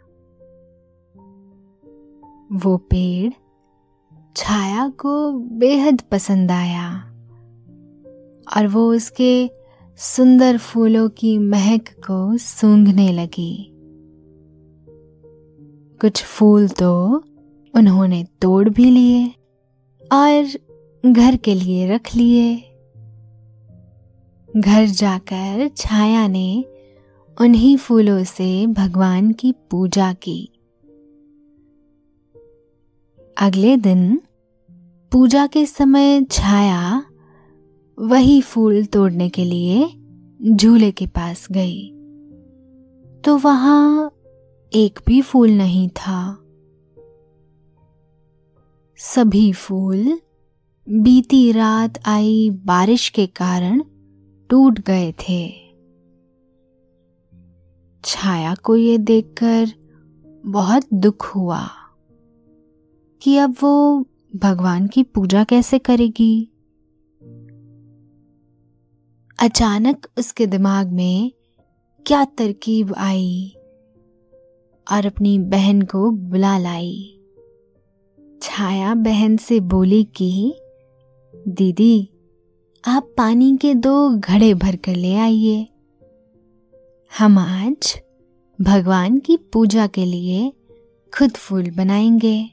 वो 2.53 2.76
पेड़ 2.76 3.33
छाया 4.37 4.88
को 4.88 5.33
बेहद 5.33 6.00
पसंद 6.00 6.50
आया 6.50 7.03
और 8.57 8.66
वो 8.66 8.92
उसके 8.92 9.50
सुंदर 9.96 10.59
फूलों 10.59 11.09
की 11.09 11.38
महक 11.38 11.88
को 11.88 12.37
सूंघने 12.37 13.12
लगी। 13.12 13.72
कुछ 16.00 16.24
फूल 16.24 16.68
तो 16.68 17.24
उन्होंने 17.74 18.24
तोड़ 18.24 18.68
भी 18.68 18.85
लिए 18.85 19.26
और 20.12 20.59
घर 21.11 21.37
के 21.37 21.55
लिए 21.55 21.94
रख 21.94 22.14
लिए। 22.14 22.69
घर 24.56 24.86
जाकर 24.86 25.70
छाया 25.76 26.28
ने 26.28 26.64
उन्हीं 27.40 27.76
फूलों 27.76 28.24
से 28.24 28.66
भगवान 28.66 29.32
की 29.32 29.52
पूजा 29.52 30.12
की। 30.12 30.50
अगले 33.38 33.76
दिन 33.76 34.20
पूजा 35.12 35.46
के 35.46 35.66
समय 35.66 36.24
छाया 36.30 37.04
वही 37.98 38.40
फूल 38.40 38.84
तोड़ने 38.84 39.28
के 39.28 39.44
लिए 39.44 39.88
झूले 40.54 40.90
के 40.90 41.06
पास 41.06 41.48
गई। 41.50 41.88
तो 43.24 43.36
वहाँ 43.36 44.12
एक 44.72 45.00
भी 45.06 45.22
फूल 45.22 45.50
नहीं 45.50 45.88
था। 45.88 46.38
सभी 48.96 49.52
फूल 49.52 50.20
बीती 50.88 51.52
रात 51.52 51.98
आई 52.06 52.50
बारिश 52.50 53.08
के 53.08 53.26
कारण 53.26 53.82
टूट 54.50 54.80
गए 54.80 55.12
थे। 55.12 55.52
छाया 58.04 58.54
को 58.54 58.76
ये 58.76 58.98
देखकर 58.98 59.66
बहुत 60.46 60.82
दुख 60.94 61.26
हुआ 61.26 61.68
कि 63.22 63.36
अब 63.36 63.56
वो 63.62 64.06
भगवान 64.36 64.86
की 64.86 65.02
पूजा 65.02 65.44
कैसे 65.44 65.78
करेगी। 65.78 66.50
अचानक 69.40 70.06
उसके 70.18 70.46
दिमाग 70.46 70.92
में 70.92 71.32
क्या 72.06 72.24
तरकीब 72.24 72.94
आई 72.94 73.54
और 74.92 75.06
अपनी 75.06 75.38
बहन 75.38 75.82
को 75.82 76.10
बुला 76.10 76.58
लाई। 76.58 77.20
छाया 78.42 78.94
बहन 78.94 79.36
से 79.36 79.60
बोली 79.60 80.04
कि, 80.04 80.54
दीदी 81.48 82.10
आप 82.88 83.14
पानी 83.16 83.57
के 83.57 83.75
दो 83.75 84.11
घड़े 84.11 84.55
भर 84.55 84.77
कर 84.77 84.95
ले 84.95 85.14
आइए। 85.14 85.69
हम 87.19 87.38
आज 87.38 88.03
भगवान 88.61 89.19
की 89.19 89.37
पूजा 89.37 89.87
के 89.87 90.05
लिए 90.05 90.53
खुद 91.19 91.31
फूल 91.31 91.71
बनाएँगे। 91.71 92.51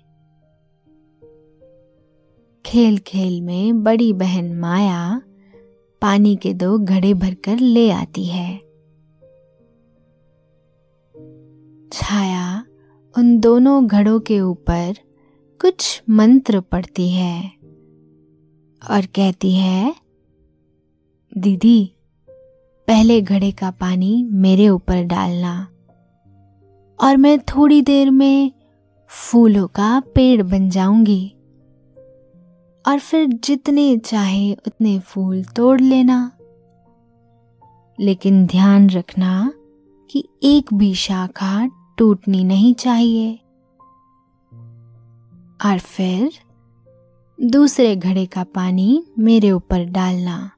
खेल 2.66 2.98
खेल 2.98 3.42
में 3.42 3.84
बड़ी 3.84 4.14
बहन 4.14 4.54
माया 4.60 5.22
पानी 6.02 6.36
के 6.36 6.54
दो 6.54 6.78
घड़े 6.78 7.14
भरकर 7.14 7.60
ले 7.60 7.92
आती 7.92 8.26
है। 8.26 8.58
छाया 11.94 12.66
उन 13.18 13.40
दोनों 13.40 13.88
घड़ों 13.88 14.20
के 14.20 14.42
ऊपर 14.42 14.94
कुछ 15.62 16.04
मंत्र 16.10 16.62
पढ़ती 16.62 17.10
है 17.10 17.52
और 18.92 19.06
कहती 19.06 19.56
है 19.56 20.07
दीदी, 21.38 21.92
पहले 22.88 23.22
घड़े 23.22 23.52
का 23.52 23.72
पानी 23.72 24.28
मेरे 24.32 24.70
ऊपर 24.70 25.04
डालना। 25.04 25.68
और 27.04 27.18
मैं 27.18 27.40
थोड़ी 27.40 27.82
देर 27.82 28.12
में 28.12 28.52
फूलों 29.08 29.68
का 29.68 30.02
पेड़ 30.16 30.44
बन 30.44 30.70
जाऊँगी। 30.70 31.34
और 32.88 33.00
फिर 33.00 33.28
जितने 33.28 33.98
चाहे 33.98 34.54
उतने 34.54 35.00
फूल 35.00 35.44
तोड़ 35.44 35.82
लेना। 35.82 36.32
लेकिन 38.00 38.46
ध्यान 38.46 38.90
रखना 38.90 39.52
कि 40.12 40.30
एक 40.44 40.74
भी 40.74 40.96
शाखा 40.96 41.70
टूटनी 41.98 42.44
नहीं 42.44 42.74
चाहिए। 42.74 43.40
और 45.66 45.80
फिर 45.80 46.32
दूसरे 47.42 47.96
घड़े 47.96 48.26
का 48.26 48.44
पानी 48.44 49.04
मेरे 49.20 49.52
ऊपर 49.52 49.84
डालना। 49.84 50.52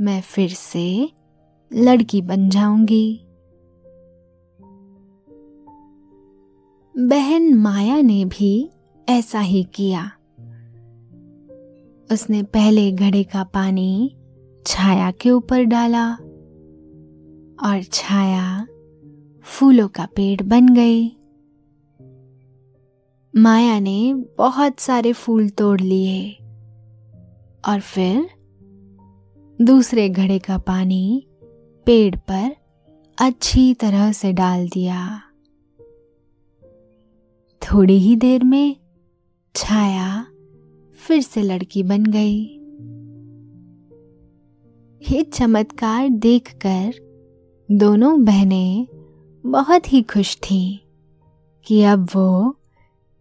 मैं 0.00 0.20
फिर 0.20 0.50
से 0.50 1.12
लड़की 1.72 2.22
बन 2.22 2.48
जाऊँगी। 2.48 3.20
बहन 6.96 7.54
माया 7.54 8.00
ने 8.00 8.24
भी 8.24 8.70
ऐसा 9.08 9.40
ही 9.40 9.64
किया। 9.64 10.12
उसने 12.12 12.42
पहले 12.42 12.92
घड़े 12.92 13.24
का 13.24 13.44
पानी 13.44 14.16
छाया 14.66 15.10
के 15.10 15.30
ऊपर 15.30 15.62
डाला 15.62 16.12
और 17.62 17.82
छाया 17.82 18.66
फूलों 19.42 19.88
का 19.88 20.06
पेड़ 20.16 20.42
बन 20.42 20.74
गई। 20.74 21.16
माया 23.36 23.80
ने 23.80 24.14
बहुत 24.38 24.80
सारे 24.80 25.12
फूल 25.12 25.48
तोड़ 25.48 25.80
लिए 25.80 26.32
और 27.68 27.80
फिर 27.80 28.37
दूसरे 29.62 30.08
घड़े 30.08 30.38
का 30.38 30.58
पानी 30.58 31.26
पेड़ 31.86 32.16
पर 32.16 32.56
अच्छी 33.18 33.74
तरह 33.74 34.12
से 34.12 34.32
डाल 34.32 34.68
दिया। 34.68 35.22
थोड़ी 37.62 37.98
ही 37.98 38.16
देर 38.16 38.44
में 38.44 38.76
छाया 39.54 40.26
फिर 40.94 41.20
से 41.20 41.42
लड़की 41.42 41.82
बन 41.82 42.06
गई। 42.06 42.44
ये 45.10 45.22
चमत्कार 45.22 46.08
देखकर 46.08 46.94
दोनों 47.70 48.24
बहनें 48.24 48.86
बहुत 49.46 49.92
ही 49.92 50.02
खुश 50.02 50.36
थीं 50.36 50.78
कि 51.66 51.82
अब 51.82 52.08
वो 52.14 52.56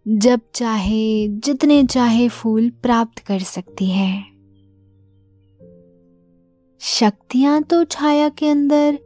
जब 0.07 0.41
चाहे 0.53 1.27
जितने 1.27 1.83
चाहे 1.83 2.29
फूल 2.29 2.69
प्राप्त 2.69 3.19
कर 3.19 3.39
सकती 3.39 3.85
है। 3.85 4.36
शक्तियाँ 6.81 7.61
तो 7.63 7.83
छाया 7.83 8.27
के 8.29 8.47
अंदर 8.47 8.97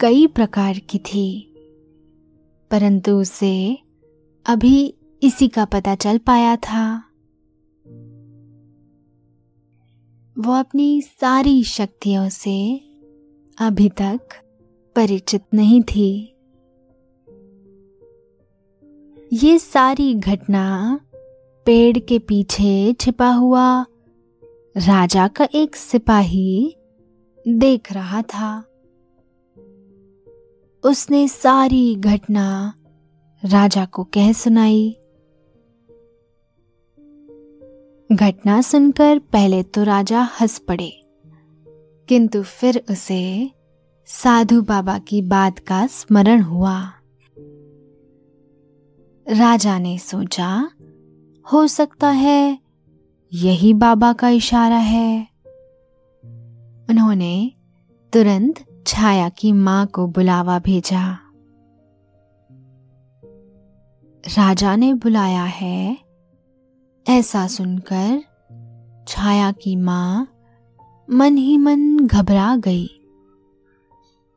कई 0.00 0.26
प्रकार 0.26 0.78
की 0.78 0.98
थी, 0.98 1.54
परंतु 2.70 3.12
उसे 3.12 3.78
अभी 4.46 4.94
इसी 5.22 5.48
का 5.48 5.64
पता 5.64 5.94
चल 5.94 6.18
पाया 6.18 6.54
था। 6.56 6.84
वो 10.36 10.52
अपनी 10.52 11.00
सारी 11.02 11.62
शक्तियों 11.64 12.28
से 12.28 12.58
अभी 13.58 13.88
तक 13.88 14.20
परिचित 14.96 15.42
नहीं 15.54 15.82
थी। 15.82 16.10
ये 19.32 19.58
सारी 19.58 20.14
घटना 20.14 21.00
पेड़ 21.66 21.98
के 21.98 22.18
पीछे 22.18 22.92
छिपा 22.92 23.30
हुआ 23.30 23.84
राजा 24.76 25.28
का 25.28 25.48
एक 25.54 25.76
सिपाही 25.76 26.74
देख 27.44 27.92
रहा 27.92 28.22
था। 28.22 28.64
उसने 30.84 31.28
सारी 31.28 31.94
घटना 31.94 32.74
राजा 33.42 33.84
को 33.84 34.04
कह 34.04 34.32
सुनाई। 34.32 34.96
घटना 38.12 38.60
सुनकर 38.60 39.18
पहले 39.18 39.62
तो 39.62 39.82
राजा 39.84 40.28
हंस 40.40 40.58
पड़े, 40.58 40.90
किंतु 42.08 42.42
फिर 42.42 42.82
उसे 42.90 43.50
साधु 44.08 44.62
बाबा 44.62 44.98
की 44.98 45.22
बात 45.22 45.58
का 45.58 45.86
स्मरण 45.86 46.42
हुआ। 46.42 46.80
राजा 49.26 49.78
ने 49.78 49.98
सोचा, 49.98 50.70
हो 51.46 51.66
सकता 51.66 52.08
है 52.08 52.58
यही 53.32 53.74
बाबा 53.74 54.12
का 54.12 54.28
इशारा 54.28 54.76
है। 54.76 55.27
उन्होंने 56.88 57.52
तुरंत 58.12 58.64
छाया 58.86 59.28
की 59.28 59.52
माँ 59.52 59.86
को 59.86 60.06
बुलावा 60.06 60.58
भेजा। 60.58 61.18
राजा 64.24 64.76
ने 64.76 64.94
बुलाया 64.94 65.44
है, 65.44 65.98
ऐसा 67.06 67.46
सुनकर 67.46 68.22
छाया 69.08 69.52
की 69.52 69.76
माँ 69.76 70.28
मन 71.10 71.36
ही 71.36 71.58
मन 71.58 72.06
घबरा 72.06 72.56
गई 72.56 72.86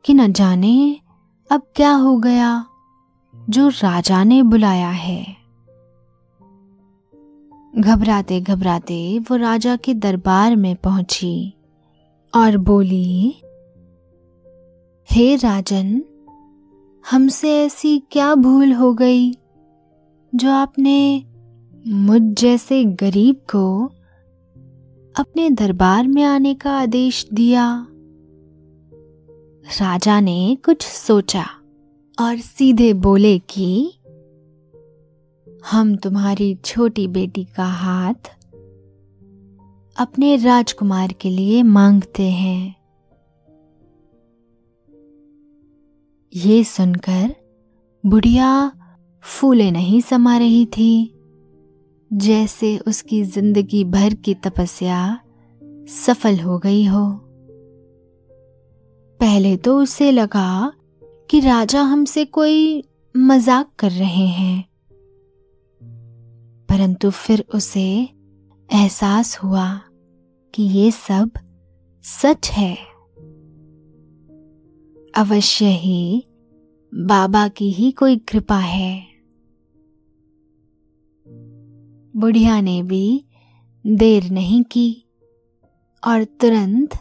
कि 0.04 0.14
न 0.14 0.32
जाने 0.32 1.00
अब 1.50 1.62
क्या 1.76 1.92
हो 1.92 2.16
गया 2.16 2.66
जो 3.34 3.68
राजा 3.68 4.24
ने 4.24 4.42
बुलाया 4.42 4.90
है। 4.90 5.24
घबराते 7.78 8.40
घबराते 8.40 9.18
वो 9.18 9.36
राजा 9.36 9.76
के 9.76 9.94
दरबार 9.94 10.56
में 10.56 10.76
पहुँची। 10.76 11.54
और 12.34 12.56
बोली, 12.56 13.34
हे 15.10 15.36
राजन, 15.36 16.02
हमसे 17.10 17.64
ऐसी 17.64 18.02
क्या 18.10 18.34
भूल 18.34 18.72
हो 18.72 18.94
गई 18.94 19.32
जो 20.34 20.50
आपने 20.50 21.24
मुझ 21.86 22.22
जैसे 22.22 22.84
गरीब 22.84 23.36
को 23.36 23.86
अपने 25.16 25.50
दरबार 25.50 26.08
में 26.08 26.22
आने 26.22 26.54
का 26.54 26.70
आदेश 26.70 27.26
दिया? 27.32 27.86
राजा 29.64 30.20
ने 30.20 30.58
कुछ 30.64 30.82
सोचा 30.82 31.44
और 32.20 32.36
सीधे 32.36 32.92
बोले 32.92 33.38
कि, 33.38 33.94
हम 35.70 35.96
तुम्हारी 35.96 36.54
छोटी 36.54 37.08
बेटी 37.08 37.44
का 37.44 37.66
हाथ 37.66 38.36
अपने 39.96 40.36
राजकुमार 40.36 41.12
के 41.12 41.30
लिए 41.30 41.62
मांगते 41.62 42.30
हैं। 42.30 42.74
ये 46.36 46.64
सुनकर 46.64 47.34
बुढ़िया 48.06 48.72
फूले 49.22 49.70
नहीं 49.70 50.00
समा 50.00 50.36
रही 50.36 50.66
थी। 50.66 51.14
जैसे 52.12 52.78
उसकी 52.78 53.22
ज़िंदगी 53.22 53.84
भर 53.84 54.14
की 54.14 54.34
तपस्या 54.34 55.20
सफल 55.88 56.38
हो 56.40 56.58
गई 56.58 56.84
हो। 56.84 57.08
पहले 59.20 59.56
तो 59.56 59.78
उसे 59.78 60.10
लगा 60.10 60.72
कि 61.30 61.40
राजा 61.40 61.82
हमसे 61.82 62.24
कोई 62.24 62.84
मज़ाक 63.16 63.70
कर 63.78 63.90
रहे 63.90 64.26
हैं। 64.26 64.64
परंतु 66.68 67.10
फिर 67.10 67.44
उसे 67.54 68.08
एहसास 68.74 69.38
हुआ 69.38 69.80
कि 70.54 70.62
ये 70.62 70.90
सब 70.90 71.30
सच 72.02 72.50
है। 72.50 72.78
अवश्य 75.16 75.64
ही 75.64 76.26
बाबा 76.94 77.48
की 77.48 77.72
ही 77.72 77.90
कोई 77.92 78.16
कृपा 78.16 78.58
है। 78.58 79.06
बुढ़िया 82.16 82.60
ने 82.60 82.82
भी 82.82 83.24
देर 83.86 84.30
नहीं 84.30 84.62
की 84.62 85.04
और 86.06 86.24
तुरंत 86.24 86.98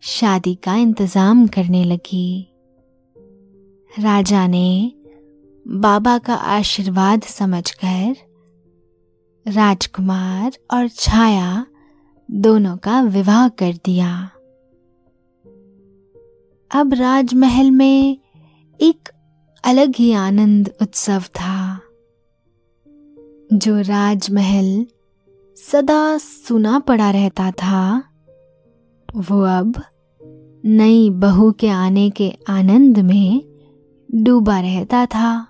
शादी 0.00 0.54
का 0.54 0.76
इंतज़ाम 0.76 1.46
करने 1.46 1.84
लगी। 1.84 2.48
राजा 3.98 4.46
ने 4.46 4.92
बाबा 5.68 6.18
का 6.18 6.34
आशीर्वाद 6.34 7.22
समझकर 7.22 8.29
राजकुमार 9.46 10.52
और 10.70 10.88
छाया 10.88 11.66
दोनों 12.28 12.76
का 12.76 13.00
विवाह 13.02 13.48
कर 13.48 13.72
दिया। 13.84 14.30
अब 16.70 16.94
राजमहल 16.94 17.70
में 17.70 18.18
एक 18.80 19.08
अलग 19.64 19.94
ही 19.96 20.12
आनंद 20.12 20.70
उत्सव 20.82 21.22
था, 21.34 21.80
जो 23.52 23.80
राजमहल 23.80 24.86
सदा 25.56 26.18
सुना 26.18 26.78
पड़ा 26.78 27.10
रहता 27.10 27.50
था। 27.50 28.02
वो 29.08 29.40
अब 29.42 29.82
नई 30.64 31.10
बहू 31.10 31.50
के 31.52 31.68
आने 31.68 32.10
के 32.10 32.32
आनंद 32.48 32.98
में 32.98 33.42
डूबा 34.08 34.60
रहता 34.60 35.06
था। 35.06 35.46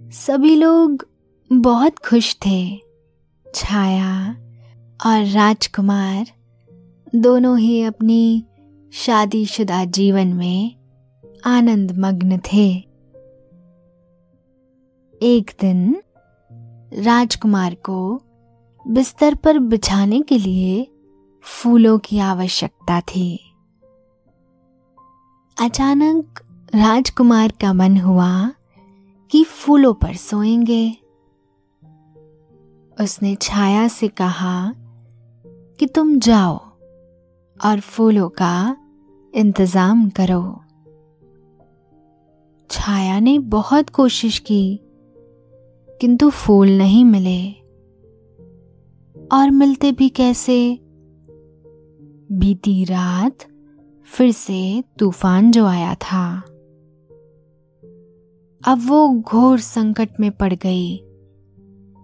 सभी 0.00 0.54
लोग 0.56 1.06
बहुत 1.52 1.98
खुश 1.98 2.36
थे। 2.46 2.80
छाया 3.54 4.36
और 5.06 5.24
राजकुमार 5.24 6.26
दोनों 7.14 7.58
ही 7.58 7.82
अपनी 7.82 8.44
शादीशुदा 8.92 9.84
जीवन 9.84 10.26
में 10.26 10.74
आनंद 11.46 11.92
मग्न 11.98 12.38
थे। 12.38 12.70
एक 15.22 15.50
दिन 15.60 16.02
राजकुमार 16.94 17.74
को 17.74 18.22
बिस्तर 18.88 19.34
पर 19.34 19.58
बिछाने 19.58 20.20
के 20.20 20.38
लिए 20.38 20.88
फूलों 21.42 21.98
की 21.98 22.18
आवश्यकता 22.18 23.00
थी। 23.00 23.54
अचानक 25.60 26.40
राजकुमार 26.74 27.52
का 27.60 27.72
मन 27.72 27.96
हुआ 27.96 28.52
कि 29.30 29.44
फूलों 29.44 29.94
पर 29.94 30.14
सोएँगे। 30.14 31.01
उसने 33.02 33.34
छाया 33.34 33.88
से 33.88 34.08
कहा 34.08 34.74
कि 35.80 35.86
तुम 35.86 36.18
जाओ 36.18 36.58
और 37.64 37.80
फूलों 37.80 38.28
का 38.28 38.76
इंतज़ाम 39.34 40.08
करो। 40.10 40.64
छाया 42.70 43.20
ने 43.20 43.38
बहुत 43.38 43.90
कोशिश 43.90 44.38
की, 44.38 44.80
किंतु 46.00 46.30
फूल 46.30 46.70
नहीं 46.70 47.04
मिले। 47.04 47.52
और 49.32 49.50
मिलते 49.50 49.92
भी 49.92 50.08
कैसे? 50.08 50.78
बीती 52.32 52.84
रात 52.84 53.38
फिर 54.04 54.32
से 54.32 54.84
तूफ़ान 54.98 55.50
जो 55.50 55.66
आया 55.66 55.94
था। 55.94 56.42
अब 58.64 58.80
वो 58.86 59.08
घोर 59.08 59.58
संकट 59.58 60.08
में 60.20 60.30
पड़ 60.30 60.54
गई। 60.54 61.04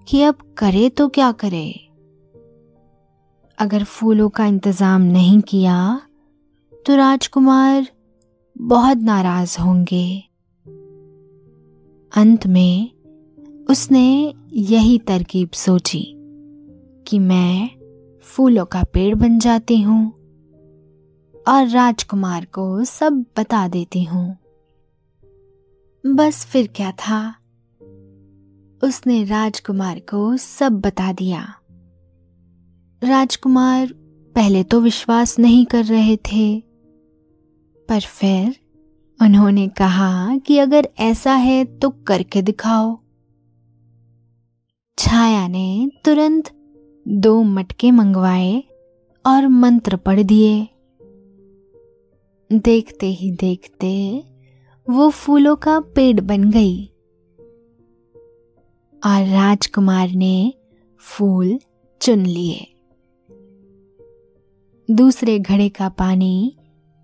कि 0.08 0.22
अब 0.22 0.34
करे 0.58 0.88
तो 0.88 1.08
क्या 1.08 1.32
करे? 1.32 1.88
अगर 3.58 3.84
फूलों 3.84 4.28
का 4.28 4.46
इंतज़ाम 4.46 5.02
नहीं 5.02 5.40
किया 5.40 6.00
तो 6.86 6.96
राजकुमार 6.96 7.86
बहुत 8.58 8.98
नाराज़ 8.98 9.60
होंगे। 9.60 10.24
अंत 12.12 12.46
में 12.46 12.90
उसने 13.70 14.34
यही 14.52 14.98
तरकीब 14.98 15.50
सोची 15.50 16.14
कि 17.06 17.18
मैं 17.18 17.70
फूलों 18.20 18.64
का 18.64 18.84
पेड़ 18.84 19.14
बन 19.14 19.38
जाती 19.38 19.80
हूँ 19.82 20.10
और 21.48 21.68
राजकुमार 21.68 22.44
को 22.44 22.84
सब 22.84 23.24
बता 23.38 23.68
देती 23.68 24.04
हूँ। 24.04 24.36
बस 26.06 26.46
फिर 26.46 26.68
क्या 26.76 26.92
था? 26.92 27.38
उसने 28.82 29.22
राजकुमार 29.24 29.98
को 30.10 30.36
सब 30.36 30.80
बता 30.80 31.12
दिया। 31.12 31.40
राजकुमार 33.02 33.92
पहले 34.36 34.62
तो 34.64 34.80
विश्वास 34.80 35.38
नहीं 35.38 35.64
कर 35.66 35.84
रहे 35.84 36.16
थे, 36.26 36.60
पर 37.88 38.00
फिर 38.00 38.56
उन्होंने 39.20 39.66
कहा 39.68 40.36
कि 40.36 40.58
अगर 40.58 40.88
ऐसा 41.00 41.32
है 41.34 41.64
तो 41.78 41.90
करके 42.06 42.42
दिखाओ। 42.42 42.98
छाया 44.98 45.46
ने 45.48 45.90
तुरंत 46.04 46.50
दो 47.06 47.42
मटके 47.42 47.90
मंगवाए 47.90 48.62
और 49.24 49.46
मंत्र 49.48 49.96
पढ़ 49.96 50.22
दिए। 50.22 50.68
देखते 52.50 53.06
ही 53.06 53.30
देखते 53.30 53.90
वो 54.86 55.08
फूलों 55.10 55.56
का 55.56 55.78
पेड़ 55.94 56.20
बन 56.20 56.50
गई। 56.50 56.90
और 59.02 59.24
राजकुमार 59.26 60.11
ने 60.11 60.54
फूल 61.02 61.58
चुन 62.00 62.26
लिए। 62.26 62.66
दूसरे 64.88 65.38
घड़े 65.38 65.68
का 65.68 65.88
पानी 65.88 66.56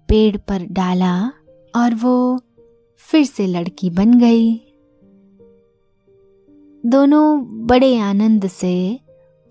पेड़ 0.09 0.37
पर 0.37 0.66
डाला 0.70 1.16
और 1.74 1.94
वो 1.94 2.40
फिर 3.00 3.24
से 3.24 3.46
लड़की 3.46 3.90
बन 3.90 4.18
गई। 4.18 4.54
दोनों 6.85 7.66
बड़े 7.66 7.96
आनंद 7.98 8.46
से 8.46 9.00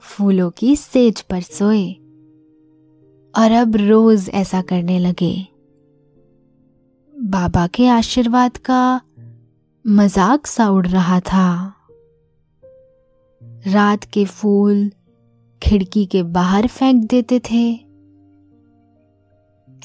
फूलों 0.04 0.50
की 0.50 0.76
सेज 0.76 1.22
पर 1.22 1.42
सोए 1.42 1.92
और 3.34 3.52
अब 3.52 3.76
रोज 3.76 4.30
ऐसा 4.34 4.62
करने 4.62 5.00
लगे। 5.00 5.48
बाबा 7.16 7.68
के 7.68 7.88
आशीर्वाद 7.88 8.58
का 8.58 9.02
मज़ाक 9.88 10.48
सा 10.48 10.70
उड़ 10.70 10.88
रहा 10.88 11.20
था। 11.20 11.74
रात 13.68 14.04
के 14.04 14.26
फूल 14.26 14.92
खिड़की 15.64 16.06
के 16.06 16.24
बाहर 16.24 16.68
फेंक 16.68 17.04
देते 17.04 17.40
थे। 17.40 17.74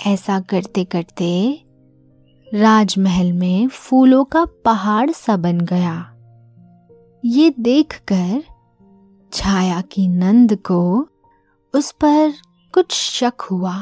ऐसा 0.06 0.40
करते 0.40 0.84
करते 0.84 1.62
राजमहल 2.54 3.32
में 3.32 3.68
फूलों 3.68 4.24
का 4.24 4.44
पहाड़ 4.44 5.10
सा 5.10 5.36
बन 5.36 5.60
गया। 5.60 6.14
ये 7.24 7.54
देखकर 7.60 8.42
छाया 9.32 9.80
की 9.80 10.08
नंद 10.08 10.54
को 10.56 11.08
उस 11.74 11.92
पर 11.92 12.32
कुछ 12.74 12.92
शक 12.92 13.40
हुआ। 13.50 13.76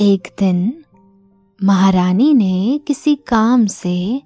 एक 0.00 0.34
दिन 0.38 0.84
महारानी 1.64 2.34
ने 2.34 2.80
किसी 2.86 3.14
काम 3.14 3.66
से 3.66 4.22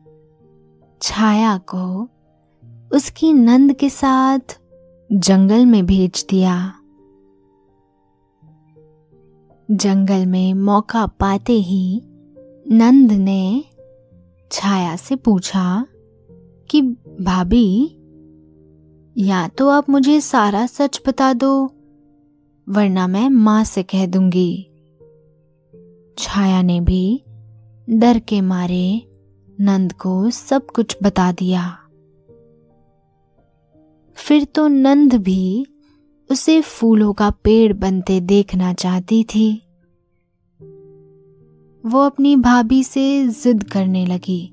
छाया 1.03 1.59
को 1.59 2.09
उसकी 2.93 3.33
नंद 3.33 3.73
के 3.73 3.91
साथ 3.91 4.61
जंगल 5.13 5.67
में 5.67 5.87
भेज 5.87 6.27
दिया। 6.31 6.75
जंगल 9.71 10.27
में 10.27 10.55
मौका 10.55 11.07
पाते 11.07 11.53
ही 11.53 12.03
नंद 12.71 13.13
ने 13.13 13.65
छाया 14.53 14.97
से 14.97 15.17
पूछा 15.17 15.87
कि, 16.71 16.83
भाभी, 17.21 17.97
या 19.19 19.49
तो 19.49 19.69
आप 19.69 19.91
मुझे 19.91 20.21
सारा 20.21 20.67
सच 20.67 21.01
बता 21.07 21.33
दो, 21.33 21.73
वरना 22.69 23.07
मैं 23.07 23.29
माँ 23.29 23.65
से 23.65 23.83
कह 23.83 24.07
दूँगी। 24.07 24.71
छाया 26.19 26.63
ने 26.63 26.81
भी 26.81 27.23
डर 27.91 28.19
के 28.19 28.41
मारे 28.41 29.09
नंद 29.61 29.93
को 29.93 30.31
सब 30.31 30.67
कुछ 30.67 30.97
बता 31.03 31.33
दिया। 31.33 31.86
फिर 34.17 34.45
तो 34.45 34.69
नंद 34.69 35.15
भी 35.15 35.67
उसे 36.31 36.61
फूलों 36.61 37.13
का 37.13 37.31
पेड़ 37.31 37.73
बनते 37.73 38.21
देखना 38.21 38.73
चाहती 38.73 39.25
थी। 39.25 39.63
वो 41.85 42.01
अपनी 42.01 42.37
भाभी 42.37 42.83
से 42.85 43.29
जिद 43.29 43.63
करने 43.65 44.07
लगी 44.07 44.53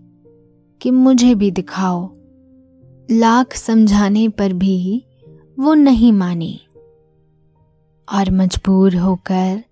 कि 0.81 0.91
मुझे 0.91 1.35
भी 1.35 1.51
दिखाओ। 1.51 2.09
लाख 3.11 3.53
समझाने 3.53 4.27
पर 4.29 4.53
भी 4.53 5.03
वो 5.59 5.73
नहीं 5.73 6.11
मानी 6.13 6.59
और 8.07 8.31
मजबूर 8.31 8.95
होकर 8.95 9.63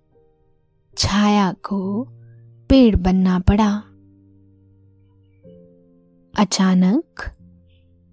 छाया 0.98 1.52
को 1.52 2.08
पेड़ 2.68 2.96
बनना 2.96 3.38
पड़ा। 3.38 3.72
अचानक 6.34 7.30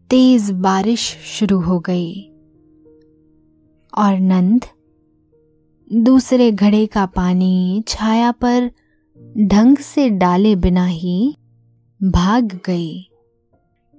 तेज 0.09 0.51
बारिश 0.51 1.17
शुरू 1.17 1.59
हो 1.59 1.79
गई। 1.79 2.23
और 3.97 4.19
नंद, 4.19 4.65
दूसरे 5.93 6.51
घड़े 6.51 6.85
का 6.85 7.05
पानी 7.05 7.83
छाया 7.87 8.31
पर 8.31 8.71
ढंग 9.37 9.77
से 9.77 10.09
डाले 10.09 10.55
बिना 10.55 10.85
ही 10.85 11.35
भाग 12.03 12.59
गई। 12.65 13.09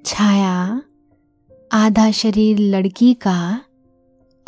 छाया, 0.04 0.82
आधा 1.72 2.10
शरीर 2.10 2.58
लड़की 2.58 3.14
का 3.14 3.60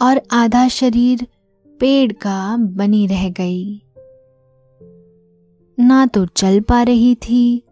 और 0.03 0.23
आधा 0.33 0.69
शरीर 0.69 1.27
पेड़ 1.81 2.13
का 2.13 2.57
बनी 2.57 3.07
रह 3.07 3.29
गई। 3.29 3.83
ना 5.79 6.07
तो 6.07 6.27
चल 6.27 6.61
पा 6.61 6.83
रही 6.83 7.15
थी, 7.15 7.63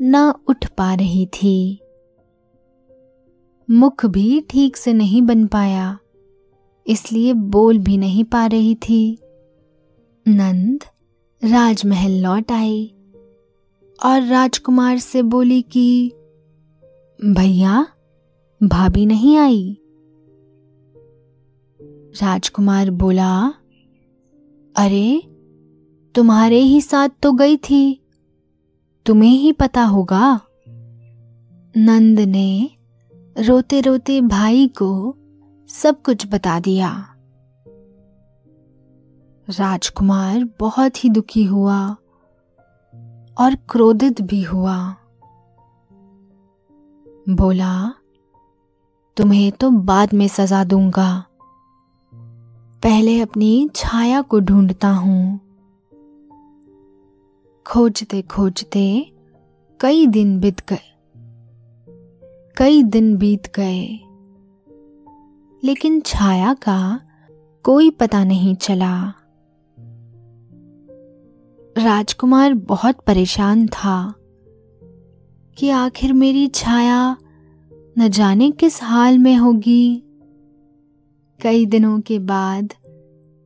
ना 0.00 0.34
उठ 0.48 0.66
पा 0.66 0.94
रही 0.94 1.26
थी। 1.26 1.78
मुख 3.72 4.06
भी 4.06 4.40
ठीक 4.40 4.76
से 4.76 4.92
नहीं 4.92 5.22
बन 5.22 5.46
पाया, 5.46 5.98
इसलिए 6.86 7.32
बोल 7.32 7.78
भी 7.78 7.96
नहीं 7.96 8.24
पा 8.24 8.46
रही 8.46 8.74
थी। 8.74 9.18
नंद 10.28 10.84
राजमहल 11.44 12.12
लौट 12.12 12.52
आई 12.52 12.94
और 14.04 14.22
राजकुमार 14.22 14.98
से 14.98 15.22
बोली 15.22 15.62
कि, 15.62 16.12
भैया, 17.20 17.86
भाभी 18.60 19.06
नहीं 19.06 19.36
आई? 19.36 19.78
राजकुमार 22.14 22.90
बोला, 22.90 23.54
अरे, 24.76 25.22
तुम्हारे 26.14 26.58
ही 26.58 26.80
साथ 26.80 27.08
तो 27.22 27.32
गई 27.32 27.56
थी, 27.56 28.00
तुम्हें 29.06 29.36
ही 29.38 29.52
पता 29.52 29.84
होगा। 29.84 30.40
नंद 31.76 32.20
ने 32.20 32.70
रोते 33.38 33.80
रोते 33.80 34.20
भाई 34.20 34.68
को 34.68 35.16
सब 35.68 36.02
कुछ 36.02 36.26
बता 36.26 36.60
दिया। 36.60 37.14
राजकुमार 39.50 40.48
बहुत 40.60 41.04
ही 41.04 41.10
दुखी 41.10 41.44
हुआ 41.44 41.88
और 43.38 43.54
क्रोधित 43.54 44.20
भी 44.20 44.42
हुआ। 44.42 44.96
बोला, 47.28 47.94
तुम्हें 49.16 49.52
तो 49.52 49.70
बाद 49.70 50.14
में 50.14 50.28
सजा 50.28 50.64
दूँगा। 50.64 51.24
पहले 52.82 53.20
अपनी 53.20 53.70
छाया 53.74 54.22
को 54.22 54.40
ढूंढता 54.40 54.90
हूँ। 54.90 55.40
खोजते 57.66 58.22
खोजते 58.22 59.12
कई 59.80 60.06
दिन 60.06 60.40
बीत 60.40 60.60
गए। 60.68 60.91
कई 62.56 62.82
दिन 62.82 63.16
बीत 63.16 63.42
गए। 63.54 64.00
लेकिन 65.64 66.00
छाया 66.00 66.54
का 66.54 67.00
कोई 67.62 67.90
पता 67.90 68.24
नहीं 68.24 68.54
चला। 68.54 69.14
राजकुमार 71.78 72.54
बहुत 72.54 72.96
परेशान 73.06 73.66
था 73.66 74.14
कि 75.58 75.70
आखिर 75.70 76.12
मेरी 76.12 76.48
छाया 76.48 77.16
न 77.98 78.08
जाने 78.08 78.50
किस 78.50 78.82
हाल 78.82 79.18
में 79.18 79.36
होगी। 79.36 80.02
कई 81.42 81.66
दिनों 81.66 82.00
के 82.00 82.18
बाद 82.18 82.74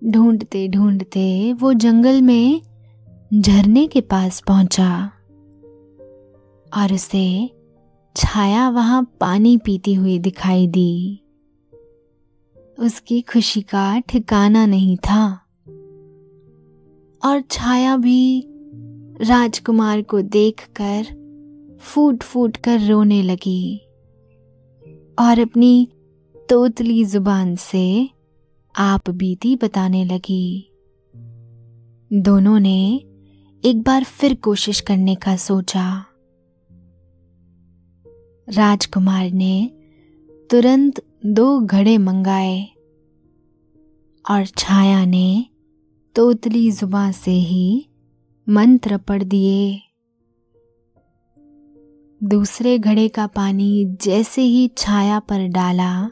ढूंढते 0.05 0.69
ढूंढते 0.69 1.53
वो 1.53 1.73
जंगल 1.73 2.23
में 2.23 2.61
झरने 3.35 3.87
के 3.87 4.01
पास 4.01 4.41
पहुँचा 4.41 5.11
और 6.77 6.93
उसे 6.93 7.56
छाया 8.17 8.69
वहाँ 8.69 9.17
पानी 9.21 9.57
पीती 9.57 9.95
हुई 9.95 10.19
दिखाई 10.19 10.67
दी। 10.67 11.23
उसकी 12.79 13.21
खुशी 13.21 13.63
का 13.63 14.01
ठिकाना 14.01 14.67
नहीं 14.67 14.97
था। 14.97 15.41
और 17.25 17.41
छाया 17.51 17.97
भी 17.97 18.49
राजकुमार 19.23 20.03
को 20.03 20.21
देखकर 20.21 21.05
फूट 21.83 22.23
फूट 22.23 22.57
कर 22.57 22.81
रोने 22.81 23.23
लगी 23.23 23.79
और 25.19 25.39
अपनी 25.39 25.89
तोतली 26.49 27.05
ज़ुबान 27.05 27.57
से 27.57 28.11
आप 28.77 29.11
बीती 29.11 29.57
बताने 29.57 30.05
लगी। 30.05 30.71
दोनों 32.13 32.59
ने 32.59 33.05
एक 33.65 33.83
बार 33.83 34.05
फिर 34.05 34.35
कोशिश 34.35 34.81
करने 34.81 35.15
का 35.15 35.37
सोचा। 35.37 36.05
राजकुमार 38.49 39.31
ने 39.31 39.71
तुरंत 40.51 41.01
दो 41.27 41.61
घड़े 41.61 41.99
मंगाए 41.99 42.69
और 44.25 44.47
छाया 44.47 45.05
ने 45.05 45.47
तोतली 46.17 46.71
जुबा 46.71 47.11
से 47.13 47.31
ही 47.31 47.89
मंत्र 48.49 48.97
पढ़ 48.99 49.23
दिए। 49.23 49.81
दूसरे 52.21 52.79
घड़े 52.79 53.09
का 53.09 53.27
पानी 53.27 53.85
जैसे 54.03 54.43
ही 54.43 54.69
छाया 54.79 55.19
पर 55.21 55.47
डाला 55.49 56.09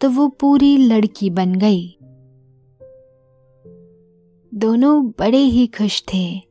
तो 0.00 0.10
वो 0.10 0.28
पूरी 0.28 0.76
लड़की 0.76 1.30
बन 1.30 1.54
गई। 1.54 1.96
दोनों 4.54 5.06
बड़े 5.18 5.38
ही 5.38 5.66
खुश 5.66 6.02
थे। 6.14 6.49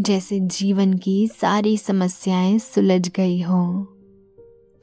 जैसे 0.00 0.40
जीवन 0.40 0.94
की 0.94 1.28
सारी 1.28 1.78
समस्याएँ 1.78 2.58
सुलझ 2.58 3.08
गई 3.08 3.40
हों। 3.40 3.84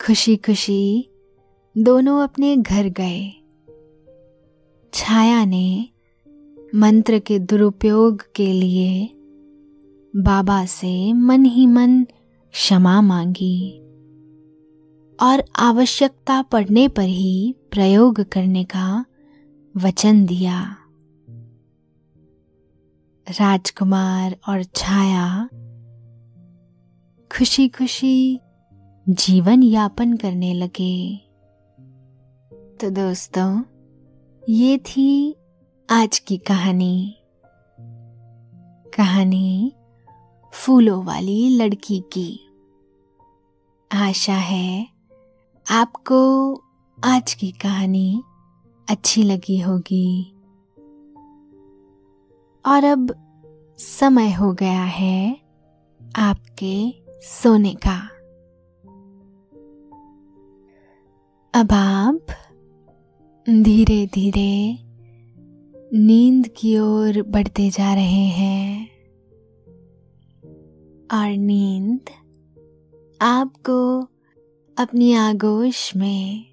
खुशी 0.06 0.36
खुशी 0.36 1.10
दोनों 1.78 2.24
अपने 2.24 2.58
घर 2.58 2.88
गए। 2.88 3.32
छाया 4.94 5.46
ने 5.46 5.90
मंत्र 6.76 7.20
के 7.20 7.40
दुरुपयोग 7.40 8.24
के 8.36 8.54
लिए 8.54 9.10
बाबा 10.16 10.66
से 10.66 11.14
मन 11.14 11.46
ही 11.46 11.68
मन 11.68 12.04
क्षमा 12.52 13.02
मांगी 13.02 13.80
और 15.22 15.44
आवश्यकता 15.56 16.42
पड़ने 16.42 16.88
पर 16.88 17.04
ही 17.04 17.56
प्रयोग 17.72 18.22
करने 18.22 18.64
का 18.64 19.06
वचन 19.78 20.26
दिया। 20.26 20.78
राजकुमार 23.30 24.38
और 24.50 24.64
छाया 24.64 25.50
खुशी 27.38 27.68
खुशी 27.68 28.40
जीवन 29.10 29.64
यापन 29.64 30.18
करने 30.18 30.54
लगे। 30.54 31.18
तो 32.82 32.90
दोस्तों, 32.90 33.64
ये 34.50 34.78
थी 34.78 35.36
आज 35.90 36.20
की 36.20 36.38
कहानी। 36.38 37.18
कहानी 38.98 39.74
फूलों 40.54 41.04
वाली 41.04 41.50
लड़की 41.50 42.04
की। 42.14 42.40
आशा 43.92 44.34
है 44.34 44.88
आपको 45.72 46.56
आज 47.04 47.34
की 47.34 47.52
कहानी 47.52 48.24
अच्छी 48.90 49.24
लगी 49.24 49.60
होगी। 49.60 50.31
और 52.66 52.84
अब 52.84 53.16
समय 53.78 54.32
हो 54.34 54.54
गया 54.54 54.84
है 54.84 55.38
आपके 56.16 56.94
सोने 57.22 57.74
का। 57.74 58.08
अब 61.60 61.72
आप 61.72 62.20
धीरे 63.50 64.06
धीरे 64.06 64.78
नींद 65.94 66.48
की 66.48 66.80
ओर 66.80 67.22
बढ़ते 67.22 67.70
जा 67.70 67.94
रहे 67.94 68.26
हैं 68.26 68.88
और 71.14 71.38
नींद 71.38 72.00
आपको 73.22 74.02
अपनी 74.78 75.14
आगोश 75.14 75.96
में 75.96 76.46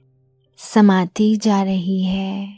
समाती 0.57 1.37
जा 1.37 1.63
रही 1.63 2.05
है। 2.05 2.58